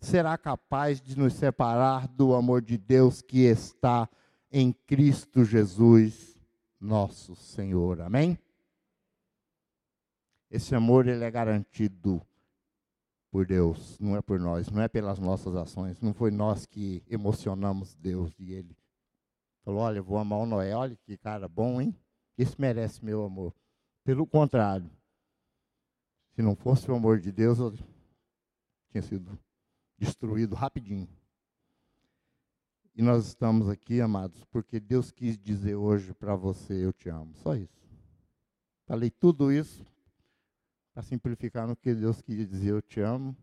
será 0.00 0.36
capaz 0.36 1.00
de 1.00 1.16
nos 1.16 1.34
separar 1.34 2.08
do 2.08 2.34
amor 2.34 2.62
de 2.62 2.76
Deus 2.78 3.20
que 3.20 3.40
está 3.40 4.08
em 4.50 4.72
Cristo 4.72 5.44
Jesus, 5.44 6.31
nosso 6.82 7.36
Senhor. 7.36 8.00
Amém? 8.00 8.38
Esse 10.50 10.74
amor 10.74 11.06
ele 11.06 11.24
é 11.24 11.30
garantido 11.30 12.20
por 13.30 13.46
Deus, 13.46 13.98
não 13.98 14.14
é 14.14 14.20
por 14.20 14.38
nós, 14.38 14.68
não 14.70 14.82
é 14.82 14.88
pelas 14.88 15.18
nossas 15.18 15.56
ações, 15.56 15.98
não 16.02 16.12
foi 16.12 16.30
nós 16.30 16.66
que 16.66 17.02
emocionamos 17.08 17.94
Deus 17.94 18.38
e 18.38 18.52
ele 18.52 18.76
falou: 19.64 19.80
"Olha, 19.80 20.02
vou 20.02 20.18
amar 20.18 20.40
o 20.40 20.46
Noé, 20.46 20.74
olha 20.74 20.94
que 21.06 21.16
cara 21.16 21.48
bom, 21.48 21.80
hein? 21.80 21.96
Esse 22.36 22.60
merece 22.60 23.02
meu 23.02 23.24
amor". 23.24 23.54
Pelo 24.04 24.26
contrário, 24.26 24.90
se 26.34 26.42
não 26.42 26.54
fosse 26.54 26.90
o 26.90 26.94
amor 26.94 27.18
de 27.18 27.32
Deus, 27.32 27.58
eu 27.58 27.72
tinha 28.90 29.02
sido 29.02 29.38
destruído 29.96 30.54
rapidinho. 30.54 31.08
E 32.94 33.02
nós 33.02 33.26
estamos 33.26 33.68
aqui, 33.68 34.00
amados, 34.00 34.44
porque 34.44 34.78
Deus 34.78 35.10
quis 35.10 35.38
dizer 35.38 35.76
hoje 35.76 36.12
para 36.14 36.34
você: 36.36 36.84
Eu 36.84 36.92
te 36.92 37.08
amo. 37.08 37.34
Só 37.36 37.54
isso. 37.54 37.82
Falei 38.86 39.10
tudo 39.10 39.50
isso 39.50 39.86
para 40.92 41.02
simplificar 41.02 41.66
no 41.66 41.74
que 41.74 41.94
Deus 41.94 42.20
queria 42.20 42.46
dizer, 42.46 42.70
eu 42.70 42.82
te 42.82 43.00
amo. 43.00 43.36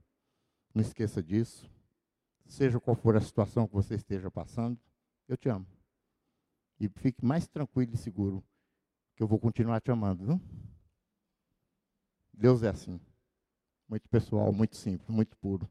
Não 0.73 0.81
esqueça 0.81 1.21
disso. 1.21 1.69
Seja 2.45 2.79
qual 2.79 2.95
for 2.95 3.15
a 3.15 3.21
situação 3.21 3.67
que 3.67 3.73
você 3.73 3.95
esteja 3.95 4.29
passando, 4.29 4.79
eu 5.27 5.35
te 5.35 5.49
amo. 5.49 5.65
E 6.79 6.87
fique 6.87 7.25
mais 7.25 7.47
tranquilo 7.47 7.93
e 7.93 7.97
seguro 7.97 8.43
que 9.15 9.23
eu 9.23 9.27
vou 9.27 9.39
continuar 9.39 9.81
te 9.81 9.91
amando, 9.91 10.25
viu? 10.25 10.41
Deus 12.33 12.63
é 12.63 12.69
assim. 12.69 12.99
Muito 13.87 14.07
pessoal, 14.07 14.53
muito 14.53 14.77
simples, 14.77 15.09
muito 15.09 15.35
puro. 15.37 15.69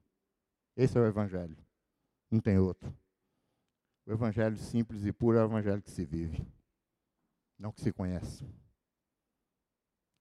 Esse 0.77 0.99
é 0.99 1.01
o 1.01 1.07
evangelho. 1.07 1.57
Não 2.31 2.41
tem 2.41 2.59
outro. 2.59 2.95
O 4.09 4.13
evangelho 4.13 4.57
simples 4.57 5.05
e 5.05 5.13
puro 5.13 5.39
é 5.39 5.43
o 5.43 5.47
evangelho 5.47 5.83
que 5.83 5.91
se 5.91 6.05
vive, 6.05 6.45
não 7.57 7.71
que 7.71 7.81
se 7.81 7.93
conhece 7.93 8.45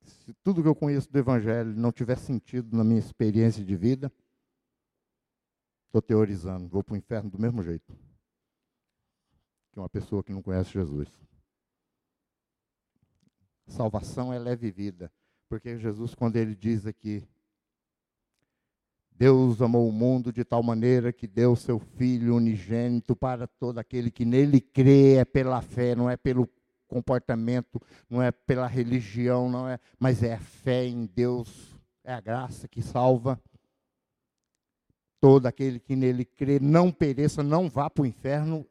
se 0.07 0.33
tudo 0.43 0.61
que 0.61 0.67
eu 0.67 0.75
conheço 0.75 1.11
do 1.11 1.17
Evangelho 1.17 1.73
não 1.75 1.91
tiver 1.91 2.17
sentido 2.17 2.75
na 2.75 2.83
minha 2.83 2.99
experiência 2.99 3.63
de 3.63 3.75
vida, 3.75 4.11
estou 5.85 6.01
teorizando, 6.01 6.67
vou 6.67 6.83
para 6.83 6.93
o 6.93 6.97
inferno 6.97 7.29
do 7.29 7.39
mesmo 7.39 7.63
jeito 7.63 7.97
que 9.71 9.79
uma 9.79 9.89
pessoa 9.89 10.23
que 10.23 10.33
não 10.33 10.41
conhece 10.41 10.71
Jesus. 10.71 11.07
Salvação 13.67 14.33
ela 14.33 14.49
é 14.49 14.55
vivida, 14.55 15.11
porque 15.49 15.77
Jesus, 15.77 16.15
quando 16.15 16.37
ele 16.37 16.55
diz 16.55 16.85
aqui, 16.85 17.27
Deus 19.17 19.63
amou 19.63 19.89
o 19.89 19.91
mundo 19.91 20.31
de 20.31 20.43
tal 20.43 20.61
maneira 20.61 21.11
que 21.11 21.25
deu 21.25 21.55
seu 21.55 21.79
Filho 21.79 22.35
unigênito 22.35 23.15
para 23.15 23.47
todo 23.47 23.79
aquele 23.79 24.11
que 24.11 24.23
nele 24.23 24.61
crê, 24.61 25.15
é 25.15 25.25
pela 25.25 25.59
fé, 25.59 25.95
não 25.95 26.07
é 26.07 26.15
pelo 26.15 26.47
comportamento, 26.87 27.81
não 28.07 28.21
é 28.21 28.31
pela 28.31 28.67
religião, 28.67 29.49
não 29.49 29.67
é, 29.67 29.79
mas 29.99 30.21
é 30.21 30.35
a 30.35 30.39
fé 30.39 30.85
em 30.85 31.07
Deus, 31.07 31.75
é 32.03 32.13
a 32.13 32.21
graça 32.21 32.67
que 32.67 32.79
salva. 32.79 33.41
Todo 35.19 35.47
aquele 35.47 35.79
que 35.79 35.95
nele 35.95 36.23
crê 36.23 36.59
não 36.59 36.91
pereça, 36.91 37.41
não 37.41 37.67
vá 37.67 37.89
para 37.89 38.03
o 38.03 38.05
inferno. 38.05 38.67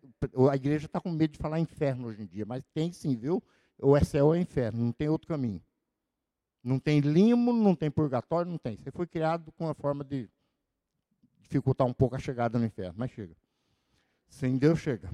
A 0.48 0.54
igreja 0.54 0.86
está 0.86 1.00
com 1.00 1.10
medo 1.10 1.32
de 1.32 1.38
falar 1.38 1.58
inferno 1.58 2.06
hoje 2.06 2.22
em 2.22 2.26
dia, 2.26 2.46
mas 2.46 2.62
tem 2.72 2.92
sim, 2.92 3.16
viu? 3.16 3.42
Ou 3.80 3.96
é 3.96 4.04
céu 4.04 4.26
ou 4.26 4.34
é 4.36 4.38
inferno, 4.38 4.84
não 4.84 4.92
tem 4.92 5.08
outro 5.08 5.26
caminho. 5.26 5.60
Não 6.62 6.78
tem 6.78 7.00
limo, 7.00 7.52
não 7.52 7.74
tem 7.74 7.90
purgatório, 7.90 8.50
não 8.50 8.58
tem. 8.58 8.76
Você 8.76 8.92
foi 8.92 9.08
criado 9.08 9.50
com 9.52 9.68
a 9.68 9.74
forma 9.74 10.04
de 10.04 10.30
dificultar 11.46 11.86
um 11.86 11.92
pouco 11.92 12.16
a 12.16 12.18
chegada 12.18 12.58
no 12.58 12.64
inferno, 12.64 12.94
mas 12.96 13.10
chega. 13.10 13.34
Sem 14.28 14.58
Deus 14.58 14.78
chega 14.78 15.08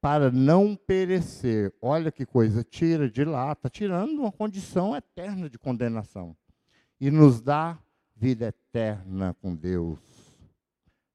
para 0.00 0.30
não 0.30 0.76
perecer. 0.76 1.72
Olha 1.80 2.10
que 2.12 2.24
coisa, 2.24 2.62
tira 2.62 3.10
de 3.10 3.24
lá, 3.24 3.52
está 3.52 3.68
tirando 3.68 4.20
uma 4.20 4.32
condição 4.32 4.96
eterna 4.96 5.48
de 5.48 5.58
condenação. 5.58 6.36
E 7.00 7.10
nos 7.10 7.40
dá 7.40 7.78
vida 8.16 8.46
eterna 8.46 9.34
com 9.40 9.54
Deus. 9.54 9.98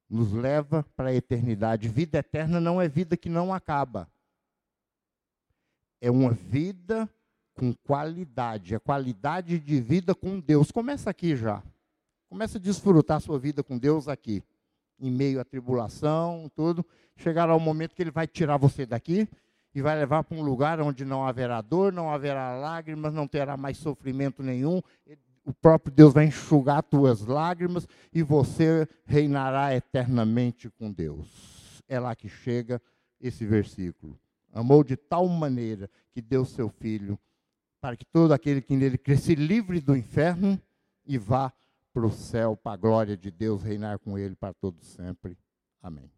Nos 0.10 0.32
leva 0.32 0.86
para 0.96 1.10
a 1.10 1.14
eternidade. 1.14 1.88
Vida 1.88 2.20
eterna 2.20 2.60
não 2.60 2.82
é 2.82 2.88
vida 2.88 3.18
que 3.18 3.30
não 3.30 3.54
acaba. 3.54 4.08
É 6.00 6.12
uma 6.12 6.32
vida 6.32 7.10
com 7.56 7.74
qualidade, 7.74 8.76
é 8.76 8.80
qualidade 8.80 9.60
de 9.60 9.80
vida 9.80 10.14
com 10.14 10.40
Deus. 10.40 10.72
Começa 10.72 11.10
aqui 11.10 11.36
já. 11.36 11.64
Começa 12.34 12.58
a 12.58 12.60
desfrutar 12.60 13.18
a 13.18 13.20
sua 13.20 13.38
vida 13.38 13.62
com 13.62 13.78
Deus 13.78 14.08
aqui 14.08 14.42
em 15.00 15.12
meio 15.12 15.40
à 15.40 15.46
tribulação, 15.46 16.50
tudo, 16.56 16.84
chegará 17.16 17.56
o 17.56 17.60
momento 17.60 17.94
que 17.94 18.02
ele 18.02 18.10
vai 18.10 18.26
tirar 18.26 18.58
você 18.58 18.88
daqui 18.88 19.30
e 19.72 19.84
vai 19.84 19.96
levar 19.96 20.24
para 20.24 20.36
um 20.36 20.42
lugar 20.42 20.82
onde 20.82 21.06
não 21.06 21.28
haverá 21.28 21.62
dor, 21.62 21.94
não 21.94 22.10
haverá 22.10 22.56
lágrimas, 22.56 23.14
não 23.14 23.28
terá 23.28 23.56
mais 23.56 23.78
sofrimento 23.78 24.42
nenhum. 24.42 24.82
O 25.46 25.54
próprio 25.54 25.94
Deus 25.94 26.12
vai 26.12 26.26
enxugar 26.26 26.82
tuas 26.82 27.24
lágrimas 27.24 27.88
e 28.12 28.24
você 28.24 28.88
reinará 29.06 29.76
eternamente 29.76 30.72
com 30.72 30.92
Deus. 30.92 31.84
É 31.88 32.00
lá 32.00 32.16
que 32.16 32.28
chega 32.28 32.82
esse 33.22 33.46
versículo. 33.46 34.20
Amou 34.52 34.84
de 34.84 34.98
tal 34.98 35.28
maneira 35.28 35.88
que 36.12 36.20
deu 36.20 36.46
seu 36.46 36.68
filho 36.68 37.16
para 37.80 37.96
que 37.96 38.06
todo 38.06 38.32
aquele 38.32 38.60
que 38.60 38.76
nele 38.76 38.98
cresce 38.98 39.36
livre 39.36 39.80
do 39.80 39.96
inferno 39.96 40.60
e 41.06 41.16
vá 41.16 41.54
para 41.94 42.06
o 42.06 42.12
céu, 42.12 42.58
para 42.58 42.74
a 42.74 42.78
glória 42.78 43.16
de 43.16 43.30
Deus, 43.30 43.62
reinar 43.62 44.00
com 44.00 44.18
Ele 44.18 44.36
para 44.36 44.54
todos 44.54 44.86
sempre. 44.88 45.38
Amém. 45.82 46.10